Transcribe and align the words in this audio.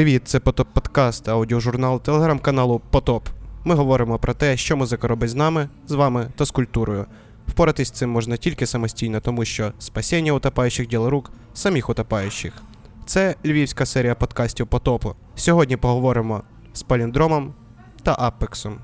Привіт, 0.00 0.22
це 0.24 0.40
Потоп 0.40 0.68
Подкаст, 0.72 1.28
аудіожурнал 1.28 2.00
телеграм-каналу 2.00 2.80
Потоп. 2.90 3.28
Ми 3.64 3.74
говоримо 3.74 4.18
про 4.18 4.34
те, 4.34 4.56
що 4.56 4.76
музика 4.76 5.08
робить 5.08 5.30
з 5.30 5.34
нами, 5.34 5.68
з 5.86 5.92
вами 5.92 6.30
та 6.36 6.44
з 6.44 6.50
культурою. 6.50 7.06
Впоратись 7.48 7.88
з 7.88 7.90
цим 7.90 8.10
можна 8.10 8.36
тільки 8.36 8.66
самостійно, 8.66 9.20
тому 9.20 9.44
що 9.44 9.72
спасіння 9.78 10.32
утопаючих 10.32 10.88
діло 10.88 11.10
рук 11.10 11.32
самих 11.54 11.90
утопаючих. 11.90 12.62
Це 13.06 13.34
львівська 13.44 13.86
серія 13.86 14.14
подкастів 14.14 14.66
Потопу. 14.66 15.14
Сьогодні 15.34 15.76
поговоримо 15.76 16.42
з 16.72 16.82
паліндромом 16.82 17.54
та 18.02 18.16
Апексом. 18.18 18.78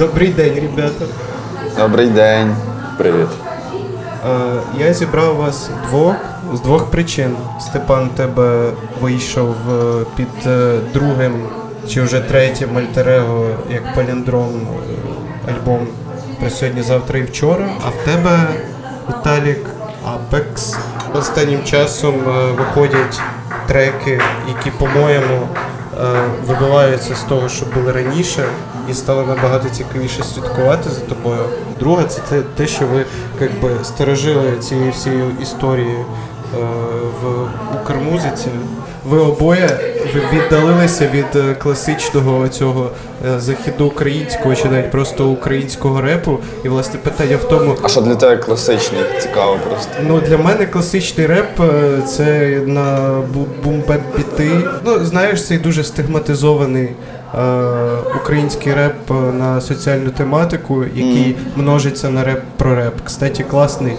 Добрий 0.00 0.28
день, 0.28 0.54
ребята. 0.54 1.04
Добрий 1.78 2.06
день. 2.06 2.56
Привіт. 2.98 3.28
Е, 4.26 4.60
Я 4.78 4.94
зібрав 4.94 5.36
вас 5.36 5.70
двох 5.88 6.14
з 6.54 6.60
двох 6.60 6.90
причин. 6.90 7.36
Степан 7.60 8.08
тебе 8.08 8.70
вийшов 9.00 9.54
е, 9.70 10.04
під 10.16 10.46
е, 10.46 10.78
другим 10.94 11.42
чи 11.88 12.02
вже 12.02 12.20
третім 12.20 12.78
альтерего 12.78 13.46
як 13.70 13.94
паліндром 13.94 14.66
альбом 15.48 15.86
про 16.40 16.50
сьогодні, 16.50 16.82
завтра 16.82 17.18
і 17.18 17.22
вчора. 17.22 17.68
А 17.86 17.88
в 17.88 18.04
тебе 18.04 18.38
Віталік 19.08 19.66
Апекс. 20.04 20.76
Останнім 21.14 21.64
часом 21.64 22.14
виходять 22.58 23.20
треки, 23.66 24.20
які, 24.48 24.70
по-моєму, 24.70 25.48
вибиваються 26.46 27.14
з 27.14 27.22
того, 27.22 27.48
що 27.48 27.66
були 27.74 27.92
раніше, 27.92 28.44
і 28.90 28.94
стало 28.94 29.22
набагато 29.22 29.68
цікавіше 29.68 30.22
слідкувати 30.24 30.90
за 30.90 31.00
тобою. 31.00 31.44
Друге, 31.80 32.04
це 32.04 32.42
те, 32.42 32.66
що 32.66 32.86
ви 32.86 33.04
якби 33.40 33.84
стережили 33.84 34.58
цією 34.58 34.92
всією 34.92 35.24
е, 35.42 36.04
в 37.22 37.48
Укрмузиці. 37.82 38.48
Ви 39.04 39.18
обоє 39.18 39.78
віддалилися 40.32 41.08
від 41.14 41.36
е, 41.36 41.54
класичного 41.54 42.48
цього 42.48 42.90
е, 43.28 43.40
західноукраїнського 43.40 44.54
чи 44.54 44.68
навіть 44.68 44.90
просто 44.90 45.28
українського 45.28 46.00
репу. 46.00 46.38
І 46.64 46.68
власне 46.68 47.00
питання 47.02 47.36
в 47.36 47.44
тому, 47.44 47.76
А 47.82 47.88
що 47.88 48.00
для 48.00 48.14
тебе 48.14 48.36
класичний? 48.36 49.00
Цікаво 49.20 49.58
просто. 49.68 49.92
Ну, 50.08 50.20
для 50.20 50.38
мене 50.38 50.66
класичний 50.66 51.26
реп 51.26 51.60
е, 51.60 52.02
це 52.06 52.58
на 52.66 53.10
boom 53.64 53.85
bap 53.85 54.00
біти. 54.16 54.50
Ну, 54.84 55.04
знаєш, 55.04 55.46
цей 55.46 55.58
дуже 55.58 55.84
стигматизований 55.84 56.88
е, 56.88 57.40
український 58.22 58.74
реп 58.74 59.10
е, 59.10 59.14
на 59.14 59.60
соціальну 59.60 60.10
тематику, 60.10 60.84
який 60.94 61.36
множиться 61.56 62.10
на 62.10 62.24
реп 62.24 62.42
про 62.56 62.74
реп. 62.74 62.94
Кстати, 63.04 63.42
класний 63.42 63.92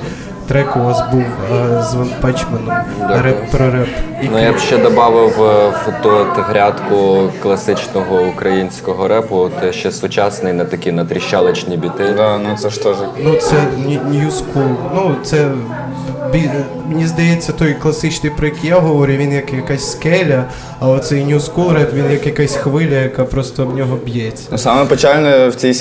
трек 0.52 0.76
у 0.76 0.80
вас 0.80 1.04
був 1.12 1.24
е, 1.54 1.82
з 1.82 1.94
Ванпанчменом 1.94 2.72
Реп 3.10 3.52
про 3.52 3.72
реп. 3.72 3.88
Ну 4.32 4.40
я 4.40 4.54
б 4.54 4.58
ще 4.58 4.78
додав 4.78 5.30
в 5.38 6.02
ту 6.04 6.10
грядку 6.42 7.30
класичного 7.42 8.22
українського 8.22 9.08
репу, 9.08 9.50
те 9.60 9.74
ще 9.74 9.92
сучасний 9.92 10.54
на 10.54 10.66
такі 10.66 10.92
на 10.92 11.06
тріщалочні 11.06 11.78
біти. 11.78 12.14
Да, 12.18 12.38
ну 12.38 12.58
це 12.58 12.70
ж 12.70 12.84
теж. 12.84 12.96
Ну, 13.24 13.36
це 13.36 13.56
New 13.56 14.32
Ну, 14.96 15.16
це 15.24 15.52
мені 16.90 17.08
здається, 17.08 17.52
той 17.52 17.74
класичний, 17.74 18.32
про 18.38 18.48
який 18.48 18.70
я 18.70 18.80
говорю, 18.80 19.14
він 19.14 19.32
як 19.32 19.54
якась 19.54 19.92
скеля, 19.92 20.44
а 20.80 20.90
оцей 20.90 21.26
New 21.26 21.40
School 21.40 21.74
реп, 21.74 21.94
він 21.94 22.12
як 22.12 22.26
якась 22.26 22.56
хвиля, 22.56 22.96
яка 22.96 23.26
просто 23.26 23.66
в 23.66 23.78
нього 23.78 23.98
б'ється. 24.06 24.48
Ну, 24.52 24.58
саме 24.58 24.86
печальне 24.86 25.48
в 25.48 25.56
цій 25.56 25.72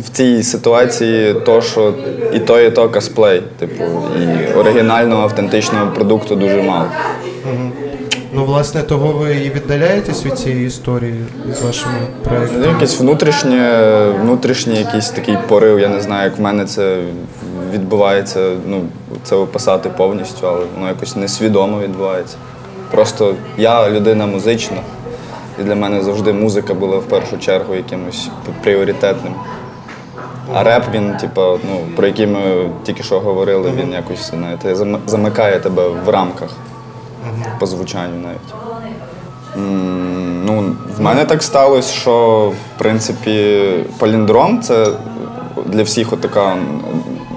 в 0.00 0.08
цій 0.12 0.42
ситуації 0.42 1.34
то, 1.34 1.62
що 1.62 1.94
і 2.32 2.38
то, 2.38 2.60
і 2.60 2.70
то 2.70 2.88
косплей. 2.88 3.42
Типу, 3.58 3.84
і 4.22 4.52
оригінального 4.54 5.22
автентичного 5.22 5.86
продукту 5.86 6.36
дуже 6.36 6.62
мало. 6.62 6.86
Ну, 8.36 8.44
власне, 8.44 8.82
того 8.82 9.12
ви 9.12 9.34
і 9.34 9.50
віддаляєтесь 9.50 10.26
від 10.26 10.38
цієї 10.38 10.66
історії 10.66 11.14
з 11.52 11.62
вашими 11.62 11.94
проектами. 12.24 12.64
Ну, 12.66 12.72
Якийсь 12.72 13.00
внутрішнє, 13.00 13.92
внутрішній 14.22 14.78
якийсь 14.78 15.10
такий 15.10 15.36
порив, 15.48 15.80
я 15.80 15.88
не 15.88 16.00
знаю, 16.00 16.24
як 16.24 16.38
в 16.38 16.40
мене 16.40 16.64
це 16.64 16.98
відбувається. 17.74 18.50
Ну, 18.66 18.80
це 19.22 19.36
описати 19.36 19.88
повністю, 19.88 20.48
але 20.48 20.66
воно 20.74 20.88
якось 20.88 21.16
несвідомо 21.16 21.78
відбувається. 21.78 22.36
Просто 22.90 23.34
я 23.58 23.90
людина 23.90 24.26
музична, 24.26 24.76
і 25.60 25.62
для 25.62 25.74
мене 25.74 26.02
завжди 26.02 26.32
музика 26.32 26.74
була 26.74 26.98
в 26.98 27.02
першу 27.02 27.38
чергу 27.38 27.74
якимось 27.74 28.28
пріоритетним. 28.62 29.34
А 30.54 30.62
реп 30.62 30.84
він, 30.92 31.16
типу, 31.16 31.40
ну, 31.40 31.80
про 31.96 32.06
який 32.06 32.26
ми 32.26 32.70
тільки 32.84 33.02
що 33.02 33.20
говорили, 33.20 33.72
він 33.76 33.92
якось 33.92 34.30
знаєте, 34.30 34.76
замикає 35.06 35.60
тебе 35.60 35.88
в 35.88 36.08
рамках 36.08 36.50
по 37.58 37.66
звучанню 37.66 38.16
навіть. 38.22 38.54
Ну, 40.46 40.76
в 40.98 41.00
мене 41.00 41.24
так 41.24 41.42
сталося, 41.42 41.94
що 41.94 42.52
в 42.76 42.78
принципі 42.78 43.62
паліндром 43.98 44.62
це 44.62 44.86
для 45.66 45.82
всіх 45.82 46.08
така 46.08 46.56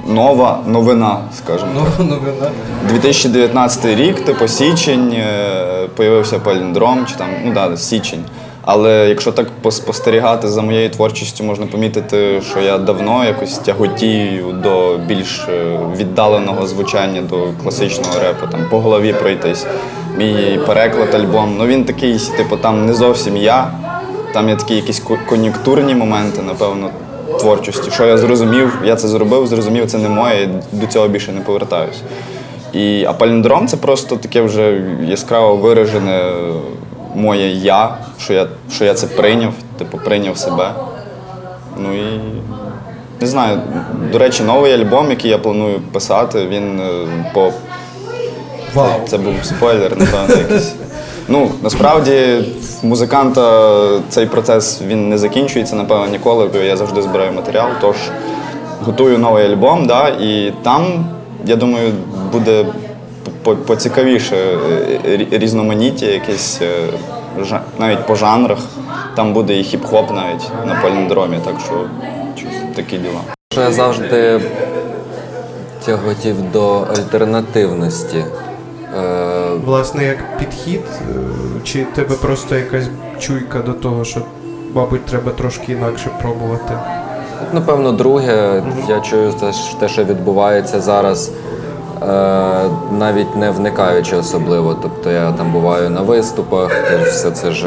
нова 0.08 0.60
новина, 0.68 1.18
скажімо. 1.38 1.70
так. 1.76 2.00
Нова 2.00 2.12
новина. 2.16 2.52
2019 2.90 3.86
рік, 3.86 4.26
типу 4.26 4.48
січень, 4.48 5.12
е, 5.14 5.88
появився 5.96 6.40
паліндром, 6.40 7.06
чи 7.10 7.16
там, 7.16 7.28
ну 7.46 7.54
да, 7.54 7.78
січень. 7.78 8.24
Але 8.70 9.10
якщо 9.10 9.32
так 9.32 9.48
поспостерігати 9.62 10.48
за 10.48 10.62
моєю 10.62 10.90
творчістю, 10.90 11.44
можна 11.44 11.66
помітити, 11.66 12.42
що 12.50 12.60
я 12.60 12.78
давно 12.78 13.26
якось 13.26 13.58
тяготію 13.58 14.52
до 14.64 14.98
більш 14.98 15.40
е, 15.50 15.80
віддаленого 15.98 16.68
звучання, 16.68 17.22
до 17.22 17.48
класичного 17.64 18.20
репу, 18.20 18.48
там 18.52 18.60
по 18.70 18.80
голові 18.80 19.14
пройтись. 19.14 19.66
Мій 20.18 20.60
переклад 20.68 21.16
альбом, 21.16 21.56
ну 21.58 21.66
він 21.66 21.84
такий, 21.84 22.20
типу, 22.38 22.58
там 22.58 22.86
не 22.86 22.94
зовсім 22.94 23.38
я. 23.38 23.72
Там 24.34 24.50
є 24.50 24.56
такі 24.56 24.76
якісь 24.76 25.00
ко- 25.00 25.18
кон'юнктурні 25.30 25.96
моменти, 25.96 26.42
напевно, 26.48 26.90
творчості. 27.40 27.92
Що 27.92 28.06
я 28.06 28.18
зрозумів, 28.18 28.80
я 28.86 28.96
це 28.96 29.08
зробив, 29.08 29.48
зрозумів, 29.48 29.92
це 29.92 29.98
не 29.98 30.10
моє, 30.10 30.44
і 30.44 30.76
до 30.76 30.88
цього 30.88 31.08
більше 31.08 31.32
не 31.32 31.42
повертаюся. 31.42 32.00
І, 32.74 33.06
а 33.06 33.14
паліндром 33.14 33.68
це 33.68 33.78
просто 33.78 34.16
таке 34.16 34.42
вже 34.42 34.82
яскраво 35.08 35.56
виражене 35.56 36.32
моє 37.16 37.48
я, 37.48 37.98
що 38.20 38.34
я, 38.34 38.48
що 38.72 38.86
я 38.86 38.94
це 38.94 39.08
прийняв, 39.08 39.54
типу, 39.78 39.98
прийняв 39.98 40.38
себе. 40.38 40.72
Ну 41.78 41.94
і 41.94 42.20
не 43.22 43.28
знаю. 43.28 43.60
До 44.12 44.18
речі, 44.18 44.44
новий 44.44 44.74
альбом, 44.74 45.10
який 45.10 45.32
я 45.32 45.38
планую 45.38 45.80
писати, 45.80 46.48
він 46.48 46.80
е, 46.80 47.08
по 47.34 47.52
Вау. 48.74 48.90
це 49.08 49.18
був 49.18 49.34
спойлер, 49.44 49.98
напевно, 49.98 50.36
якийсь. 50.36 50.76
Ну, 51.30 51.52
насправді, 51.64 52.44
музиканта 52.84 54.02
цей 54.10 54.26
процес 54.26 54.82
він 54.88 55.10
не 55.10 55.18
закінчується, 55.18 55.76
напевно, 55.76 56.08
ніколи, 56.08 56.50
бо 56.54 56.60
я 56.60 56.78
завжди 56.78 57.02
збираю 57.02 57.34
матеріал. 57.34 57.68
Тож 57.82 57.96
готую 58.82 59.18
новий 59.18 59.46
альбом, 59.46 59.88
да, 59.88 60.08
і 60.08 60.54
там, 60.64 61.06
я 61.46 61.56
думаю, 61.56 61.92
буде 62.32 62.66
поцікавіше 63.44 64.36
е, 65.06 65.28
різноманіття, 65.32 66.06
якесь 66.06 66.60
е, 66.62 67.60
навіть 67.80 68.08
по 68.08 68.16
жанрах. 68.16 68.60
Там 69.16 69.34
буде 69.34 69.60
і 69.60 69.64
хіп-хоп 69.64 70.14
навіть 70.14 70.52
на 70.66 70.76
паліндромі, 70.82 71.38
так 71.46 71.56
що 71.66 71.86
такі 72.76 72.98
діла. 72.98 73.22
Я 73.56 73.72
завжди 73.72 74.42
тяготів 75.86 76.52
до 76.52 76.80
альтернативності. 76.80 78.26
Е, 78.96 79.50
Власне, 79.66 80.04
як 80.06 80.38
підхід, 80.40 80.82
е, 81.02 81.14
чи 81.64 81.84
тебе 81.84 82.16
просто 82.16 82.56
якась 82.56 82.86
чуйка 83.20 83.60
до 83.60 83.74
того, 83.74 84.04
що, 84.04 84.22
мабуть, 84.74 85.06
треба 85.06 85.32
трошки 85.32 85.72
інакше 85.72 86.10
пробувати? 86.22 86.74
От, 87.44 87.54
Напевно, 87.54 87.92
друге, 87.92 88.64
я 88.90 89.00
чую 89.00 89.34
те, 89.80 89.88
що- 89.90 90.04
відбувається 90.06 90.82
зараз, 90.82 91.32
е, 92.02 92.06
навіть 92.92 93.36
не 93.36 93.52
вникаючи 93.52 94.16
особливо. 94.16 94.78
Тобто 94.82 95.12
я 95.12 95.32
там 95.32 95.52
буваю 95.52 95.90
на 95.90 96.02
виступах, 96.02 96.72
все 97.08 97.32
це 97.32 97.52
ж 97.52 97.66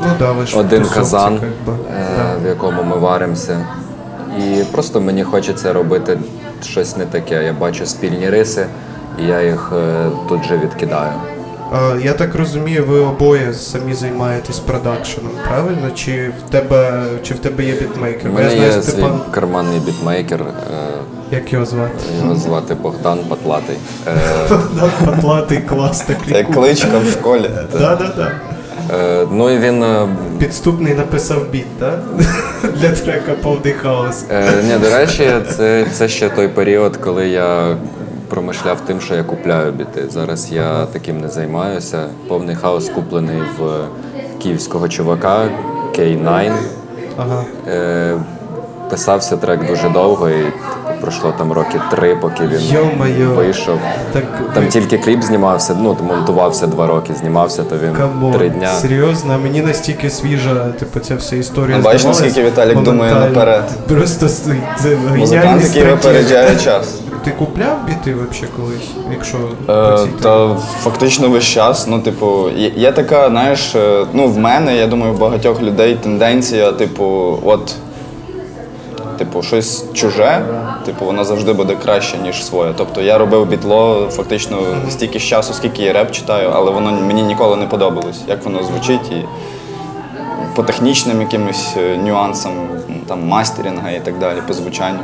Ну 0.00 0.06
да, 0.18 0.32
ви 0.32 0.44
один 0.56 0.78
тусовці, 0.82 0.94
казан, 1.00 1.40
Да. 1.66 1.72
в 2.44 2.46
якому 2.48 2.82
ми 2.82 2.96
варимося. 2.96 3.66
І 4.38 4.64
просто 4.72 5.00
мені 5.00 5.22
хочеться 5.24 5.72
робити 5.72 6.18
щось 6.62 6.96
не 6.96 7.04
таке. 7.06 7.44
Я 7.44 7.52
бачу 7.52 7.86
спільні 7.86 8.30
риси, 8.30 8.66
і 9.22 9.26
я 9.26 9.42
їх 9.42 9.72
е, 9.76 10.06
тут 10.28 10.44
же 10.44 10.58
відкидаю. 10.58 11.12
Я 12.02 12.12
так 12.12 12.34
розумію, 12.34 12.84
ви 12.88 12.98
обоє 13.00 13.54
самі 13.54 13.94
займаєтесь 13.94 14.58
продакшеном, 14.58 15.32
правильно? 15.48 15.90
Чи 15.94 16.32
в 16.46 16.50
тебе 16.50 17.02
чи 17.22 17.34
в 17.34 17.38
тебе 17.38 17.64
є 17.64 17.72
бітмейкер? 17.72 18.30
У 18.30 18.34
Бо 18.34 18.40
я 18.40 18.48
є 18.48 18.72
свій 18.72 18.82
Степан, 18.82 19.20
карманний 19.30 19.80
бітмейкер, 19.80 20.40
е, 20.40 20.44
як 21.30 21.52
його 21.52 21.64
звати? 21.64 21.94
його 22.18 22.34
звати 22.34 22.74
Богдан 22.74 23.18
Патлатий. 23.28 23.76
Е, 24.06 24.12
Богдан 24.50 24.90
Патлатий, 25.04 25.58
клас, 25.58 26.00
так 26.00 26.16
Це 26.28 26.44
кличка 26.44 26.98
в 26.98 27.10
школі. 27.10 27.50
Е, 29.00 29.26
ну 29.32 29.50
і 29.50 29.58
він. 29.58 29.82
е, 29.82 30.08
Підступний 30.38 30.94
написав 30.94 31.48
біт, 31.50 31.78
так? 31.78 31.98
Для 32.80 32.88
трека 32.88 33.32
повний 33.42 33.72
хаос. 33.72 34.24
Е, 34.30 34.52
ні, 34.64 34.78
до 34.78 34.96
речі, 34.96 35.30
це 35.92 36.08
ще 36.08 36.28
той 36.28 36.48
період, 36.48 36.96
коли 36.96 37.28
я 37.28 37.76
промишляв 38.30 38.80
тим, 38.80 39.00
що 39.00 39.14
я 39.14 39.22
купляю 39.22 39.72
біти. 39.72 40.04
Зараз 40.10 40.52
я 40.52 40.86
таким 40.92 41.20
не 41.20 41.28
займаюся. 41.28 42.06
Повний 42.28 42.56
хаос 42.56 42.88
куплений 42.88 43.42
в 43.58 43.62
київського 44.42 44.88
чувака 44.88 45.48
K9. 45.98 46.52
Ага. 47.16 47.44
Е, 47.68 48.16
писався 48.90 49.36
трек 49.36 49.66
дуже 49.66 49.88
довго, 49.88 50.28
і 50.28 50.42
типу, 50.42 51.00
пройшло 51.00 51.34
там 51.38 51.52
роки 51.52 51.80
три, 51.90 52.16
поки 52.16 52.46
він 52.46 53.26
вийшов. 53.36 53.78
Так, 54.12 54.24
Там 54.54 54.68
тільки 54.68 54.98
кліп 54.98 55.22
знімався, 55.22 55.76
ну 55.80 55.96
монтувався 56.02 56.66
два 56.66 56.86
роки, 56.86 57.14
знімався, 57.14 57.62
то 57.62 57.76
він 57.84 57.92
come 57.92 58.15
on, 58.15 58.32
три 58.32 58.48
дня. 58.48 58.68
серйозно, 58.68 59.38
мені 59.38 59.62
настільки 59.62 60.10
свіжа, 60.10 60.64
типу, 60.78 61.00
ця 61.00 61.16
вся 61.16 61.36
історія. 61.36 61.76
Ну, 61.76 61.84
бачиш, 61.84 62.04
наскільки 62.04 62.42
Віталік 62.42 62.82
думає 62.82 63.14
наперед. 63.14 63.64
Просто 63.88 64.28
це 64.28 64.96
Музикант, 65.16 65.64
який 65.64 65.90
випереджає 65.90 66.56
час. 66.56 67.00
Ти 67.24 67.30
купляв 67.30 67.84
біти 67.86 68.14
взагалі 68.14 68.52
колись, 68.56 68.90
якщо 69.12 69.38
по, 69.66 69.72
е, 69.72 69.96
цій 69.98 70.04
темі? 70.04 70.20
Та 70.22 70.54
фактично 70.56 71.28
весь 71.28 71.44
час. 71.44 71.86
Ну, 71.86 72.00
типу, 72.00 72.50
є, 72.56 72.72
є 72.76 72.92
така, 72.92 73.28
знаєш, 73.28 73.74
е, 73.74 74.06
ну 74.12 74.28
в 74.28 74.38
мене, 74.38 74.76
я 74.76 74.86
думаю, 74.86 75.12
в 75.12 75.18
багатьох 75.18 75.62
людей 75.62 75.94
тенденція, 75.94 76.72
типу, 76.72 77.38
от. 77.44 77.74
Типу, 79.18 79.42
щось 79.42 79.84
чуже, 79.92 80.42
типу, 80.86 81.04
воно 81.04 81.24
завжди 81.24 81.52
буде 81.52 81.76
краще, 81.84 82.18
ніж 82.18 82.44
своє. 82.44 82.72
Тобто 82.76 83.00
я 83.02 83.18
робив 83.18 83.46
бітло 83.46 84.08
фактично 84.10 84.58
стільки 84.90 85.18
ж 85.18 85.26
часу, 85.26 85.54
скільки 85.54 85.82
я 85.82 85.92
реп 85.92 86.10
читаю, 86.10 86.50
але 86.54 86.70
воно 86.70 86.92
мені 86.92 87.22
ніколи 87.22 87.56
не 87.56 87.66
подобалось, 87.66 88.20
як 88.28 88.44
воно 88.44 88.62
звучить. 88.62 89.12
І 89.12 89.24
по 90.54 90.62
технічним 90.62 91.20
якимось 91.20 91.74
е, 91.76 91.96
нюансам, 91.96 92.52
там 93.08 93.28
мастерінга 93.28 93.90
і 93.90 94.00
так 94.04 94.18
далі, 94.18 94.38
по 94.46 94.54
звучанню. 94.54 94.98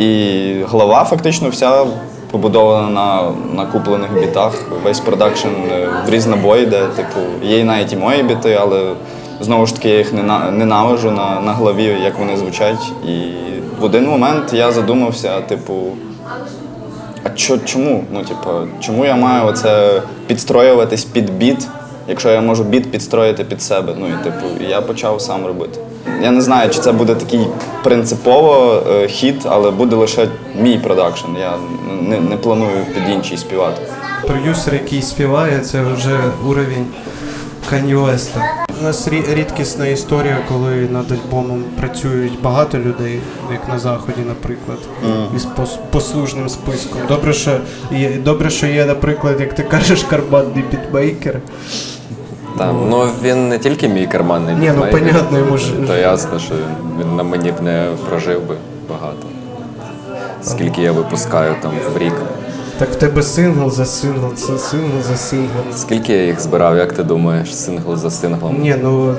І 0.00 0.54
голова 0.70 1.04
фактично 1.04 1.48
вся 1.48 1.86
побудована 2.30 2.88
на, 2.90 3.32
на 3.56 3.66
куплених 3.66 4.20
бітах. 4.20 4.52
Весь 4.84 5.00
продакшн 5.00 5.48
е, 5.48 5.88
в 6.06 6.10
різнобой 6.10 6.62
йде. 6.62 6.86
Типу, 6.96 7.46
є 7.46 7.64
навіть 7.64 7.92
і 7.92 7.96
мої 7.96 8.22
біти, 8.22 8.58
але 8.60 8.92
знову 9.40 9.66
ж 9.66 9.74
таки 9.74 9.88
я 9.88 9.98
їх 9.98 10.12
нена- 10.12 10.50
ненавижу 10.50 11.10
на, 11.10 11.40
на 11.40 11.52
голові, 11.52 11.96
як 12.04 12.18
вони 12.18 12.36
звучать. 12.36 12.92
І 13.08 13.10
в 13.80 13.84
один 13.84 14.06
момент 14.06 14.52
я 14.52 14.72
задумався, 14.72 15.40
типу. 15.40 15.74
А 17.24 17.30
чо, 17.30 17.58
чому? 17.58 18.04
Ну, 18.12 18.24
типу, 18.24 18.50
чому 18.80 19.04
я 19.04 19.16
маю 19.16 19.46
оце 19.46 20.02
підстроюватись 20.26 21.04
під 21.04 21.30
біт, 21.32 21.68
якщо 22.08 22.30
я 22.30 22.40
можу 22.40 22.64
біт 22.64 22.90
підстроїти 22.90 23.44
під 23.44 23.62
себе? 23.62 23.94
Ну 23.98 24.06
і 24.06 24.24
типу, 24.24 24.64
я 24.68 24.80
почав 24.80 25.20
сам 25.20 25.46
робити. 25.46 25.80
Я 26.22 26.30
не 26.30 26.40
знаю, 26.40 26.70
чи 26.70 26.78
це 26.80 26.92
буде 26.92 27.14
такий 27.14 27.46
принципово 27.84 28.82
е, 28.90 29.08
хіт, 29.08 29.42
але 29.44 29.70
буде 29.70 29.96
лише 29.96 30.28
мій 30.60 30.78
продакшн. 30.78 31.26
Я 31.40 31.52
не, 32.02 32.20
не 32.20 32.36
планую 32.36 32.84
під 32.94 33.14
інший 33.14 33.36
співати. 33.38 33.82
Продюсер, 34.26 34.74
який 34.74 35.02
співає, 35.02 35.58
це 35.60 35.82
вже 35.82 36.18
уровень 36.48 36.86
Кані 37.70 37.94
Веста. 37.94 38.44
У 38.80 38.84
нас 38.84 39.08
рі- 39.08 39.34
рідкісна 39.34 39.86
історія, 39.86 40.38
коли 40.48 40.88
над 40.90 41.12
альбомом 41.12 41.64
працюють 41.80 42.40
багато 42.42 42.78
людей, 42.78 43.20
як 43.52 43.68
на 43.68 43.78
заході, 43.78 44.20
наприклад, 44.28 44.78
із 45.36 45.46
пос- 45.46 45.78
послужним 45.90 46.48
списком. 46.48 47.00
Добре, 47.08 47.32
що 47.32 47.50
є, 47.92 48.10
добре, 48.24 48.50
що 48.50 48.66
є, 48.66 48.84
наприклад, 48.84 49.36
як 49.40 49.52
ти 49.54 49.62
кажеш, 49.62 50.02
карманний 50.02 50.64
бітмейкер. 50.70 51.40
Там, 52.58 52.86
ну 52.90 53.08
він 53.22 53.48
не 53.48 53.58
тільки 53.58 53.88
мій 53.88 54.06
карманний 54.06 54.54
Ні, 54.54 54.72
ну, 54.76 54.86
понятно, 54.90 55.38
йому 55.38 55.58
ж- 55.58 55.72
То 55.86 55.96
ясно, 55.96 56.38
що 56.38 56.54
він, 57.00 57.16
на 57.16 57.22
мені 57.22 57.52
б 57.52 57.62
не 57.62 57.88
прожив 58.08 58.48
би 58.48 58.54
багато. 58.90 59.26
Скільки 60.42 60.82
я 60.82 60.92
випускаю 60.92 61.54
там 61.62 61.72
в 61.94 61.98
рік. 61.98 62.14
Так 62.78 62.90
в 62.90 62.94
тебе 62.94 63.22
сингл 63.22 63.70
за 63.70 63.84
сингл, 63.84 64.34
це 64.34 64.58
сингл 64.58 65.02
за 65.08 65.16
синглом. 65.16 65.64
Скільки 65.76 66.12
я 66.12 66.26
їх 66.26 66.40
збирав, 66.40 66.76
як 66.76 66.92
ти 66.92 67.02
думаєш, 67.02 67.56
сингл 67.56 67.96
за 67.96 68.10
синглом? 68.10 68.60
Ні, 68.60 68.74
ну 68.82 69.10
е, 69.10 69.14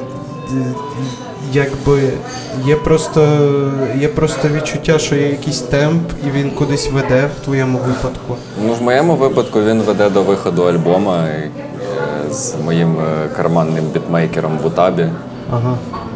якби 1.54 2.14
є 2.66 2.76
просто 2.76 3.28
є 4.00 4.08
просто 4.08 4.48
відчуття, 4.48 5.00
що 5.00 5.16
є 5.16 5.28
якийсь 5.28 5.60
темп, 5.60 6.12
і 6.28 6.38
він 6.38 6.52
кудись 6.52 6.92
веде 6.92 7.30
в 7.42 7.46
твоєму 7.46 7.78
випадку. 7.78 8.36
Ну, 8.66 8.74
в 8.74 8.82
моєму 8.82 9.16
випадку 9.16 9.62
він 9.62 9.82
веде 9.82 10.10
до 10.10 10.24
виходу 10.24 10.64
альбома 10.64 11.28
з 12.32 12.56
моїм 12.66 12.98
е, 13.00 13.28
карманним 13.36 13.86
бітмейкером 13.86 14.58
в 14.58 14.66
Утабі. 14.66 15.10
Ага. 15.52 15.76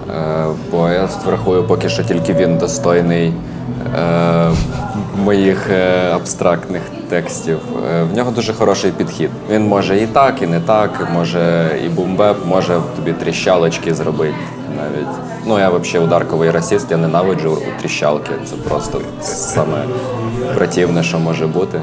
Е, 0.10 0.46
Бо 0.72 0.90
я 0.90 1.10
врахую 1.26 1.64
поки 1.64 1.90
що 1.90 2.04
тільки 2.04 2.34
він 2.34 2.58
достойний 2.58 3.34
е, 3.96 4.50
моїх 5.24 5.70
абстрактних 6.14 6.82
текстів. 7.10 7.60
В 8.12 8.16
нього 8.16 8.32
дуже 8.32 8.54
хороший 8.54 8.92
підхід. 8.92 9.30
Він 9.52 9.68
може 9.68 10.02
і 10.02 10.08
так, 10.08 10.42
і 10.42 10.48
не 10.48 10.60
так, 10.60 11.08
може 11.14 11.70
і 11.86 11.90
бумбеп, 11.90 12.38
може 12.46 12.80
тобі 12.96 13.14
тріщалочки 13.14 13.94
зробити 13.94 14.36
навіть. 14.78 15.18
Ну 15.46 15.60
я 15.60 15.70
взагалі 15.70 16.08
ударковий 16.08 16.52
расист, 16.52 16.92
я 16.92 16.98
ненавиджу 16.98 17.58
тріщалки. 17.82 18.32
Це 18.46 18.56
просто 18.56 19.02
саме 19.22 19.84
противне, 20.56 21.04
що 21.04 21.20
може 21.20 21.48
бути. 21.48 21.82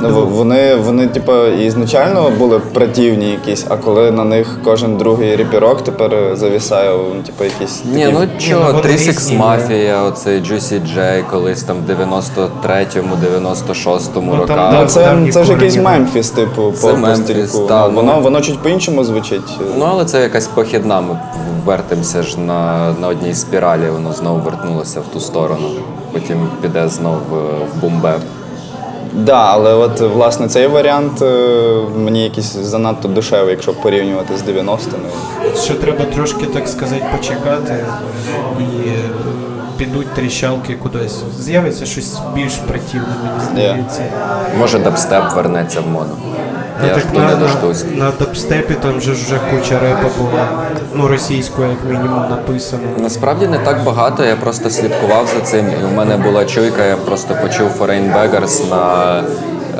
Ну, 0.00 0.26
вони, 0.26 0.74
вони, 0.74 1.06
типу, 1.06 1.46
ізначально 1.46 2.30
були 2.38 2.58
противні 2.58 3.30
якісь, 3.30 3.66
а 3.68 3.76
коли 3.76 4.10
на 4.10 4.24
них 4.24 4.58
кожен 4.64 4.96
другий 4.96 5.36
ріпірок 5.36 5.82
тепер 5.82 6.14
е, 6.14 6.36
завісає, 6.36 6.98
типу, 7.26 7.44
якісь 7.44 7.82
Ні, 7.84 8.04
такі 8.04 8.12
ну 8.14 8.20
ну, 8.20 8.40
чого, 8.48 8.80
36 8.80 9.34
Мафія, 9.34 10.02
оцей 10.02 10.40
Juicy 10.40 10.80
J, 10.96 11.22
колись 11.30 11.62
там 11.62 11.76
в 11.86 11.90
93-му, 11.90 13.16
96-му 13.40 14.32
Ну, 14.34 14.40
роках. 14.40 14.74
Ну, 14.80 14.86
це, 14.86 15.16
це 15.32 15.44
ж 15.44 15.52
якийсь. 15.52 15.76
Мемфіс, 15.76 16.30
типу, 16.30 16.72
Це 16.72 16.88
по, 16.88 16.96
Мемфіс, 16.96 17.52
та, 17.52 17.88
Ну, 17.88 17.94
воно, 17.94 18.20
воно 18.20 18.40
чуть 18.40 18.58
по-іншому 18.58 19.04
звучить. 19.04 19.58
Ну, 19.78 19.84
але 19.88 20.04
це 20.04 20.20
якась 20.20 20.46
похідна. 20.46 21.00
Ми 21.00 21.18
вертимося 21.64 22.22
ж 22.22 22.40
на, 22.40 22.92
на 23.00 23.08
одній 23.08 23.34
спіралі, 23.34 23.90
воно 23.92 24.12
знову 24.12 24.40
вертнулося 24.40 25.00
в 25.00 25.12
ту 25.12 25.20
сторону. 25.20 25.68
Потім 26.12 26.48
піде 26.62 26.88
знов 26.88 27.16
в, 27.30 27.34
в 27.34 27.80
бумбеп. 27.80 28.20
Да, 29.12 29.46
але 29.52 29.74
от 29.74 30.00
власне 30.00 30.48
цей 30.48 30.66
варіант 30.66 31.22
е, 31.22 31.80
мені 31.96 32.24
якийсь 32.24 32.52
занадто 32.56 33.08
душевий, 33.08 33.50
якщо 33.50 33.74
порівнювати 33.74 34.36
з 34.36 34.42
90-ми. 34.42 35.08
Що 35.64 35.74
треба 35.74 36.04
трошки, 36.04 36.46
так 36.46 36.68
сказати, 36.68 37.04
почекати 37.16 37.84
і 38.60 38.64
підуть 39.76 40.14
тріщалки 40.14 40.74
кудись. 40.74 41.22
З'явиться 41.38 41.86
щось 41.86 42.18
більш 42.34 42.54
притівне, 42.54 43.06
мені 43.24 43.44
здається. 43.52 44.02
Може, 44.58 44.78
дабстеп 44.78 45.32
вернеться 45.34 45.80
в 45.80 45.86
моду. 45.86 46.16
Ну, 46.82 46.88
Я 46.88 46.94
так 46.94 47.02
жду 47.02 47.18
на, 47.18 47.26
не 47.26 47.34
на, 47.34 47.36
дождусь. 47.40 47.84
на 47.94 48.10
дабстепі 48.18 48.74
там 48.74 49.00
же 49.00 49.14
ж 49.14 49.24
вже 49.24 49.40
куча 49.50 49.78
репа 49.80 50.08
була. 50.18 50.48
Ну, 50.94 51.08
російською, 51.08 51.68
як 51.68 51.78
мінімум, 51.92 52.24
написано. 52.30 52.82
Насправді 52.98 53.46
не 53.46 53.58
так 53.58 53.84
багато, 53.84 54.24
я 54.24 54.36
просто 54.36 54.70
слідкував 54.70 55.26
за 55.34 55.40
цим, 55.40 55.66
і 55.80 55.84
у 55.92 55.96
мене 55.96 56.16
була 56.16 56.44
чуйка, 56.44 56.84
я 56.84 56.96
просто 56.96 57.34
почув 57.42 57.70
Foreign 57.80 58.14
Beggars 58.14 58.70
на 58.70 59.18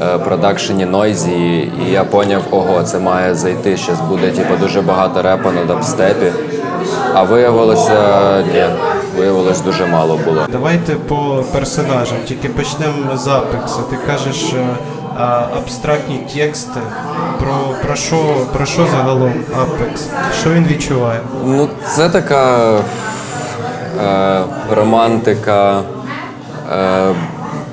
е, 0.02 0.18
продакшені 0.18 0.87
Noisy, 0.87 1.68
і 1.87 1.90
я 1.92 2.04
поняв, 2.04 2.42
ого, 2.50 2.82
це 2.82 2.99
має 2.99 3.35
зайти. 3.35 3.76
Щас 3.76 4.00
буде 4.00 4.30
типу, 4.30 4.56
дуже 4.61 4.80
багато 4.82 5.23
репа 5.23 5.52
на 5.52 5.64
дабстепі. 5.64 6.32
А 7.14 7.23
виявилося, 7.23 7.92
ні, 8.54 8.64
виявилось 9.18 9.61
дуже 9.61 9.87
мало 9.87 10.18
було. 10.25 10.47
Давайте 10.52 10.92
по 10.94 11.44
персонажам, 11.52 12.18
тільки 12.28 12.49
почнемо 12.49 13.16
з 13.16 13.26
Апекса. 13.28 13.78
Ти 13.90 13.97
кажеш 14.06 14.52
е, 14.52 14.66
абстрактні 15.57 16.26
тексти. 16.35 16.81
Про, 17.38 17.54
про, 17.87 17.97
що, 17.97 18.16
про 18.52 18.66
що 18.66 18.87
загалом 18.87 19.33
Апекс? 19.62 20.09
Що 20.40 20.50
він 20.50 20.64
відчуває? 20.66 21.21
Ну, 21.45 21.69
це 21.95 22.09
така 22.09 22.75
е, 24.04 24.42
романтика 24.71 25.81
е, 26.73 27.14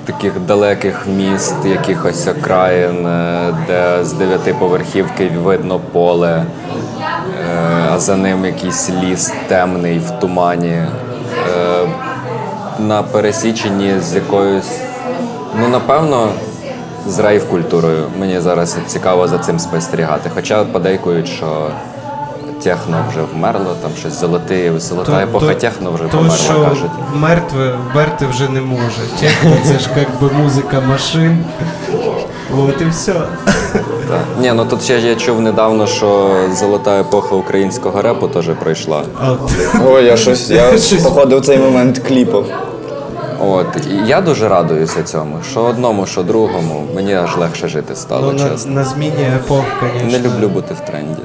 таких 0.06 0.40
далеких 0.40 1.08
міст, 1.08 1.56
якихось 1.66 2.28
окраїн, 2.28 3.08
е, 3.08 3.54
де 3.68 4.06
з 4.06 4.14
дев'ятиповерхівки 4.14 5.32
видно 5.44 5.80
поле, 5.80 6.30
е, 6.32 6.46
а 7.92 8.00
за 8.00 8.16
ним 8.16 8.46
якийсь 8.46 8.90
ліс 8.90 9.34
темний 9.48 10.00
в 10.00 10.12
тумані. 10.20 10.74
Е, 10.74 10.88
на 12.80 13.04
пересіченні 13.04 14.00
з 14.00 14.16
якоюсь, 14.16 14.80
ну 15.60 15.68
напевно, 15.68 16.30
з 17.08 17.20
рейв-культурою. 17.20 18.04
Мені 18.20 18.40
зараз 18.40 18.78
цікаво 18.88 19.28
за 19.28 19.38
цим 19.38 19.60
спостерігати. 19.60 20.32
Хоча 20.36 20.64
подейкують, 20.64 21.28
що 21.28 21.68
техно 22.64 23.06
вже 23.10 23.20
вмерло, 23.34 23.76
там 23.82 23.92
щось 24.00 24.20
золоті, 24.20 24.72
золота 24.78 25.22
епоха 25.24 25.54
техно 25.54 25.92
вже 25.92 26.04
то, 26.04 26.10
померла, 26.10 26.36
що 26.38 26.54
кажуть. 26.70 26.92
мертве 27.16 27.74
вмерти 27.94 28.26
вже 28.26 28.50
не 28.50 28.62
може. 28.62 29.02
Техно 29.20 29.52
це 29.66 29.80
ж 29.80 29.90
як 29.98 30.08
би 30.22 30.38
музика 30.38 30.82
машин. 30.90 31.46
От 32.58 32.82
і 32.82 32.86
все. 32.86 33.14
Так. 34.10 34.22
Ні, 34.42 34.52
ну 34.56 34.66
тут 34.66 34.84
ще 34.84 35.00
я 35.00 35.16
чув 35.16 35.42
недавно, 35.42 35.88
що 35.88 36.36
золота 36.54 37.00
епоха 37.00 37.36
українського 37.36 38.02
репу 38.02 38.28
теж 38.28 38.46
пройшла. 38.64 39.04
Ой, 39.88 40.06
я 40.06 40.18
щось, 40.18 40.50
я 40.50 40.70
Щось. 40.78 41.04
походив 41.04 41.42
цей 41.46 41.58
момент 41.58 42.00
кліпав. 42.00 42.46
От 43.40 43.68
і 43.92 44.08
я 44.08 44.22
дуже 44.22 44.50
радуюся 44.50 45.04
цьому. 45.04 45.38
Що 45.52 45.62
одному, 45.62 46.06
що 46.06 46.24
другому. 46.24 46.88
Мені 46.96 47.14
аж 47.14 47.38
легше 47.38 47.68
жити 47.68 47.96
стало, 47.96 48.32
ну, 48.32 48.44
на, 48.44 48.50
чесно. 48.50 48.72
на 48.72 48.84
зміні 48.84 49.24
епох, 49.36 49.66
звісно. 49.82 50.12
Не 50.12 50.20
люблю 50.20 50.50
бути 50.50 50.74
в 50.74 50.80
тренді. 50.80 51.22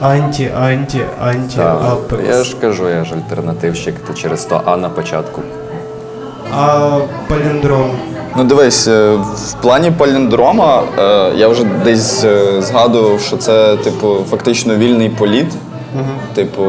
Анті, 0.00 0.50
анті, 0.60 1.00
анті, 1.20 1.60
апекс. 1.60 2.28
Я 2.28 2.44
ж 2.44 2.56
кажу, 2.60 2.88
я 2.88 3.04
ж 3.04 3.14
альтернативщик, 3.14 3.94
то 4.06 4.14
через 4.14 4.44
то 4.44 4.62
А 4.64 4.76
на 4.76 4.88
початку. 4.88 5.42
А 6.56 6.98
паліндром. 7.28 7.90
Ну 8.36 8.44
дивись, 8.44 8.88
е, 8.88 9.14
в 9.14 9.52
плані 9.62 9.90
паліндрома 9.90 10.82
е, 10.98 11.32
я 11.36 11.48
вже 11.48 11.64
десь 11.64 12.24
е, 12.24 12.62
згадував, 12.62 13.20
що 13.20 13.36
це 13.36 13.76
типу 13.76 14.16
фактично 14.30 14.76
вільний 14.76 15.08
політ. 15.08 15.46
Типу, 16.34 16.64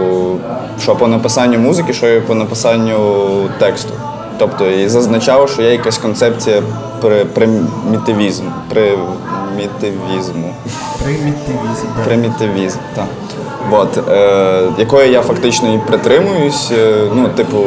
що 0.81 0.95
по 0.95 1.07
написанню 1.07 1.59
музики, 1.59 1.93
що 1.93 2.09
і 2.09 2.21
по 2.21 2.35
написанню 2.35 2.97
тексту. 3.59 3.93
Тобто 4.38 4.67
і 4.69 4.89
зазначав, 4.89 5.49
що 5.49 5.61
є 5.61 5.71
якась 5.71 5.97
концепція 5.97 6.61
при, 7.01 7.25
примітивізму. 7.25 8.51
Примітивізму. 8.69 10.53
Примітивізм. 11.03 11.88
да. 11.97 12.03
Примітивізм, 12.03 12.79
так. 12.95 13.05
От, 13.71 14.09
е, 14.09 14.67
якої 14.77 15.11
я 15.11 15.21
фактично 15.21 15.73
і 15.73 15.77
притримуюсь. 15.77 16.71
Е, 16.71 17.03
ну, 17.15 17.27
типу, 17.27 17.57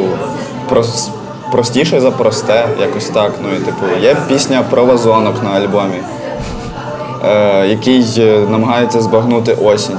прос, 0.69 1.09
простіше 1.51 2.01
за 2.01 2.11
просте, 2.11 2.67
якось 2.81 3.05
так. 3.05 3.31
Ну, 3.43 3.49
і, 3.57 3.59
типу, 3.59 3.85
є 4.01 4.15
пісня 4.27 4.63
про 4.69 4.85
вазонок 4.85 5.43
на 5.43 5.49
альбомі, 5.49 6.01
е, 7.25 7.67
який 7.67 8.05
е, 8.17 8.39
намагається 8.49 9.01
збагнути 9.01 9.53
осінь. 9.63 9.97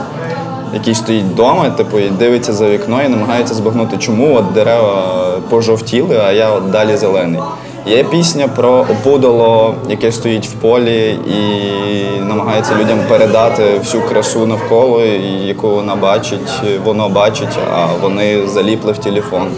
Який 0.75 0.95
стоїть 0.95 1.25
вдома, 1.25 1.71
типу, 1.71 1.99
і 1.99 2.09
дивиться 2.09 2.53
за 2.53 2.71
вікно 2.71 3.03
і 3.03 3.09
намагається 3.09 3.55
збагнути, 3.55 3.97
чому 3.99 4.37
от 4.37 4.53
дерева 4.53 5.25
пожовтіли, 5.49 6.21
а 6.27 6.33
я 6.33 6.51
от 6.51 6.71
далі 6.71 6.97
зелений. 6.97 7.41
Є 7.87 8.05
пісня 8.05 8.49
про 8.49 8.71
опудало, 8.71 9.75
яке 9.89 10.13
стоїть 10.13 10.47
в 10.47 10.53
полі 10.53 11.19
і 11.29 12.21
намагається 12.21 12.75
людям 12.75 12.99
передати 13.09 13.79
всю 13.79 14.03
красу 14.03 14.47
навколо, 14.47 15.03
яку 15.45 15.69
вона 15.71 15.97
бачить, 15.97 16.53
воно 16.85 17.09
бачить, 17.09 17.59
а 17.75 17.87
вони 18.03 18.47
залипли 18.47 18.93
в 18.93 18.99
телефон. 18.99 19.49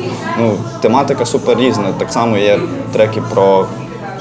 Ну, 0.41 0.53
тематика 0.81 1.25
супер 1.27 1.59
різна. 1.59 1.85
Так 1.99 2.13
само 2.13 2.37
є 2.37 2.59
треки 2.93 3.23
про 3.35 3.67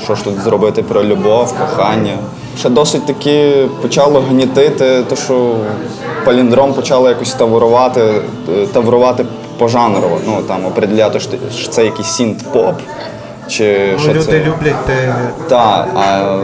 що 0.04 0.16
ж 0.16 0.24
тут 0.24 0.40
зробити 0.40 0.84
про 0.84 1.04
любов, 1.04 1.56
кохання. 1.60 2.14
Ще 2.60 2.70
досить 2.70 3.06
таки 3.06 3.68
почало 3.82 4.20
гнітити, 4.30 5.04
то 5.10 5.16
що 5.16 5.56
паліндром 6.26 6.74
почало 6.74 7.10
якось 7.10 7.34
таврувати, 7.34 8.22
таврувати 8.74 9.24
пожанрово. 9.24 10.20
Ну 10.28 10.42
там 10.48 10.66
определяти, 10.66 11.20
що 11.56 11.70
це 11.70 11.86
якийсь 11.86 12.08
сінт-поп. 12.08 12.76
Чи 13.48 13.90
Ну, 13.94 14.00
що 14.00 14.10
люди 14.14 14.26
це? 14.26 14.40
люблять 14.40 14.86
те. 14.86 15.16
Так, 15.50 15.88
а 15.96 16.38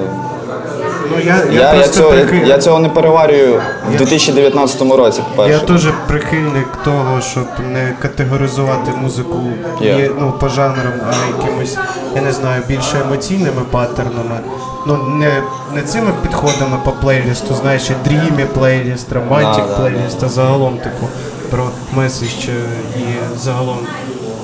Ну, 1.12 1.20
я, 1.26 1.36
я, 1.36 1.52
я, 1.52 1.62
я, 1.62 1.74
просто 1.74 1.98
цього, 1.98 2.14
я, 2.16 2.24
прихиль- 2.24 2.46
я 2.48 2.58
цього 2.58 2.80
не 2.80 2.90
переварюю 2.90 3.62
в 3.94 3.98
2019 3.98 4.82
році, 4.82 5.22
Я 5.30 5.36
по-перше. 5.36 5.66
теж 5.66 5.88
прихильник 6.08 6.68
того, 6.86 7.22
щоб 7.22 7.46
не 7.74 7.94
категоризувати 8.02 8.92
музику 9.02 9.44
Є. 9.82 9.88
є, 9.98 10.12
ну, 10.20 10.34
по 10.40 10.50
жанрам, 10.50 10.94
а 11.10 11.42
якимось, 11.42 11.78
я 12.16 12.22
не 12.22 12.32
знаю, 12.32 12.62
більш 12.68 12.94
емоційними 13.06 13.62
паттернами. 13.72 14.40
Ну, 14.88 14.98
не, 14.98 15.42
не 15.76 15.82
цими 15.82 16.12
підходами 16.22 16.78
по 16.86 16.92
плейлісту, 16.92 17.56
знаєш, 17.62 17.90
і 17.90 18.10
дрімі 18.10 18.46
плейліст, 18.54 19.12
романтик 19.14 19.64
Да, 19.68 19.74
да, 19.74 19.80
плейліст, 19.80 20.24
а 20.24 20.30
загалом, 20.30 20.78
типу, 20.78 21.08
про 21.50 21.64
меседж 21.94 22.48
е, 22.50 22.52
і 23.00 23.04
загалом 23.40 23.78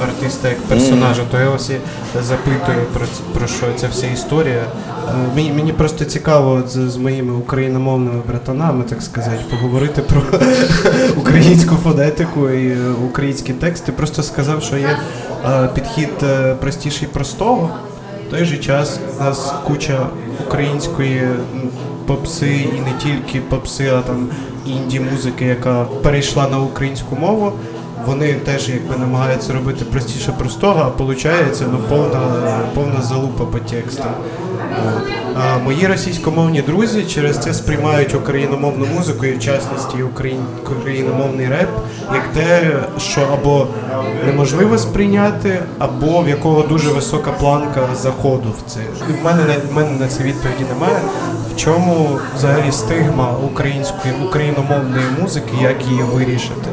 артиста 0.03 0.49
як 0.49 0.61
персонажа, 0.61 1.21
то 1.31 1.39
я 1.39 1.49
ось 1.49 1.69
і 1.69 1.77
запитую 2.21 2.85
про, 2.93 3.05
про 3.33 3.47
що 3.47 3.65
ця 3.75 3.87
вся 3.87 4.07
історія. 4.07 4.63
Е, 4.63 5.13
Мені, 5.35 5.51
мені 5.51 5.73
просто 5.73 6.05
цікаво 6.05 6.63
з, 6.67 6.71
з 6.89 6.97
моїми 6.97 7.33
україномовними 7.33 8.21
братанами, 8.27 8.83
так 8.83 9.01
сказати, 9.01 9.37
поговорити 9.49 10.01
про 10.01 10.21
українську 11.17 11.75
фонетику 11.75 12.49
і 12.49 12.67
е, 12.67 12.77
українські 13.09 13.53
тексти. 13.53 13.91
Просто 13.91 14.23
сказав, 14.23 14.63
що 14.63 14.77
є 14.77 14.97
е, 15.45 15.69
підхід 15.75 16.09
простіший 16.59 17.07
простого. 17.07 17.69
В 18.27 18.31
той 18.31 18.45
же 18.45 18.57
час 18.57 18.99
у 19.19 19.23
нас 19.23 19.53
куча 19.67 20.07
української 20.47 21.27
попси 22.05 22.67
і 22.77 22.79
не 22.79 22.93
тільки 23.03 23.41
попси, 23.41 23.91
а 23.97 24.01
там 24.01 24.27
інді 24.65 24.99
музики, 24.99 25.45
яка 25.45 25.85
перейшла 26.03 26.47
на 26.47 26.59
українську 26.59 27.15
мову. 27.15 27.53
Вони 28.07 28.33
теж 28.33 28.69
якби 28.69 28.95
намагаються 28.97 29.53
робити 29.53 29.85
простіше 29.85 30.31
простого, 30.31 30.93
а 30.99 31.03
виходить 31.03 31.63
ну, 31.71 31.79
повна, 31.89 32.19
повна 32.73 33.01
залупа 33.01 33.45
по 33.45 33.59
текстам. 33.59 34.11
А 35.35 35.57
мої 35.57 35.87
російськомовні 35.87 36.61
друзі 36.61 37.03
через 37.03 37.37
це 37.37 37.53
сприймають 37.53 38.15
україномовну 38.15 38.85
музику 38.85 39.25
і 39.25 39.33
в 39.33 39.39
частності 39.39 40.03
україн, 40.03 40.39
україномовний 40.63 41.47
реп 41.47 41.69
як 42.13 42.27
те, 42.27 42.79
що 42.97 43.21
або 43.33 43.67
неможливо 44.25 44.77
сприйняти, 44.77 45.59
або 45.79 46.21
в 46.21 46.29
якого 46.29 46.61
дуже 46.61 46.89
висока 46.89 47.31
планка 47.31 47.87
заходу 47.95 48.49
в 48.49 48.71
це. 48.71 48.79
І 49.09 49.21
в 49.21 49.25
мене 49.25 49.43
в 49.71 49.75
мене 49.75 49.91
на 49.99 50.07
це 50.07 50.23
відповіді 50.23 50.65
немає. 50.73 50.97
В 51.53 51.55
чому 51.55 52.19
взагалі 52.35 52.71
стигма 52.71 53.35
української 53.51 54.13
україномовної 54.25 55.05
музики, 55.21 55.51
як 55.61 55.85
її 55.87 56.01
вирішити? 56.03 56.69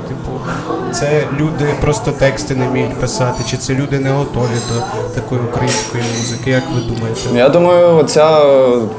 Це 0.92 1.22
люди 1.40 1.64
просто 1.80 2.10
тексти 2.10 2.54
не 2.54 2.68
вміють 2.68 3.00
писати, 3.00 3.42
чи 3.50 3.56
це 3.56 3.74
люди 3.74 3.98
не 3.98 4.10
готові 4.10 4.56
до 4.72 4.80
такої 5.20 5.40
української 5.40 6.04
музики? 6.18 6.50
Як 6.50 6.62
ви 6.74 6.80
думаєте? 6.80 7.20
Я 7.34 7.48
думаю, 7.48 7.96
оця 7.96 8.40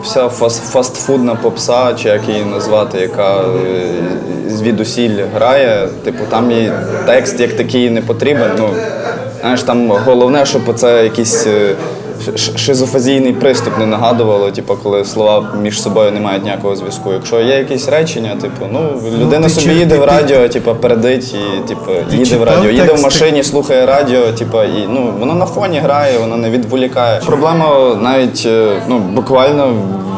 вся 0.03 0.29
фаст, 0.29 0.63
фастфудна 0.63 1.35
попса, 1.35 1.93
чи 1.93 2.09
як 2.09 2.27
її 2.27 2.45
назвати, 2.45 2.99
яка 2.99 3.41
е, 3.41 3.93
звідусіль 4.47 5.23
грає, 5.35 5.87
типу, 6.03 6.23
там 6.29 6.51
їй 6.51 6.71
текст 7.05 7.39
як 7.39 7.53
такий 7.53 7.89
не 7.89 8.01
потрібен. 8.01 8.51
Ну, 8.57 8.69
знаєш, 9.41 9.63
там 9.63 9.91
головне, 9.91 10.45
щоб 10.45 10.75
це 10.75 11.03
якийсь 11.03 11.47
е, 11.47 11.75
шизофазійний 12.55 13.33
приступ 13.33 13.77
не 13.79 13.85
нагадувало, 13.85 14.51
типу, 14.51 14.77
коли 14.83 15.05
слова 15.05 15.47
між 15.61 15.81
собою 15.81 16.11
не 16.11 16.19
мають 16.19 16.43
ніякого 16.43 16.75
зв'язку. 16.75 17.13
Якщо 17.13 17.41
є 17.41 17.57
якісь 17.57 17.87
речення, 17.89 18.35
типу, 18.41 18.65
ну 18.71 18.79
людина 19.19 19.43
ти 19.43 19.49
собі 19.49 19.65
чи- 19.65 19.73
їде 19.73 19.95
ти- 19.95 20.01
в 20.01 20.03
радіо, 20.03 20.49
типу, 20.49 20.75
передить 20.75 21.33
і 21.33 21.67
типу, 21.67 21.91
їде 22.11 22.37
в 22.37 22.43
радіо, 22.43 22.71
їде 22.71 22.93
в 22.93 23.01
машині, 23.03 23.43
слухає 23.43 23.85
радіо, 23.85 24.31
типу, 24.31 24.63
і 24.63 24.87
ну 24.89 25.13
воно 25.19 25.33
на 25.35 25.45
фоні 25.45 25.79
грає, 25.79 26.19
воно 26.19 26.37
не 26.37 26.49
відволікає. 26.49 27.21
Проблема 27.25 27.95
навіть 28.01 28.43
е, 28.45 28.81
ну 28.89 28.99
буквально 28.99 29.67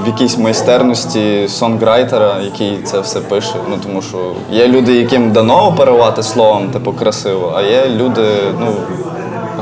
в 0.03 0.07
якійсь 0.07 0.37
майстерності 0.37 1.47
сонграйтера, 1.47 2.35
який 2.43 2.77
це 2.83 2.99
все 2.99 3.19
пише. 3.19 3.53
Ну 3.69 3.75
тому 3.83 4.01
що 4.01 4.17
є 4.51 4.67
люди, 4.67 4.93
яким 4.93 5.31
дано 5.31 5.67
оперувати 5.67 6.23
словом, 6.23 6.67
типу 6.69 6.93
красиво, 6.93 7.53
а 7.57 7.61
є 7.61 7.83
люди, 7.95 8.21
ну. 8.59 8.67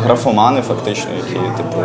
Графомани 0.05 0.61
фактично, 0.61 1.09
які 1.17 1.33
типу 1.57 1.77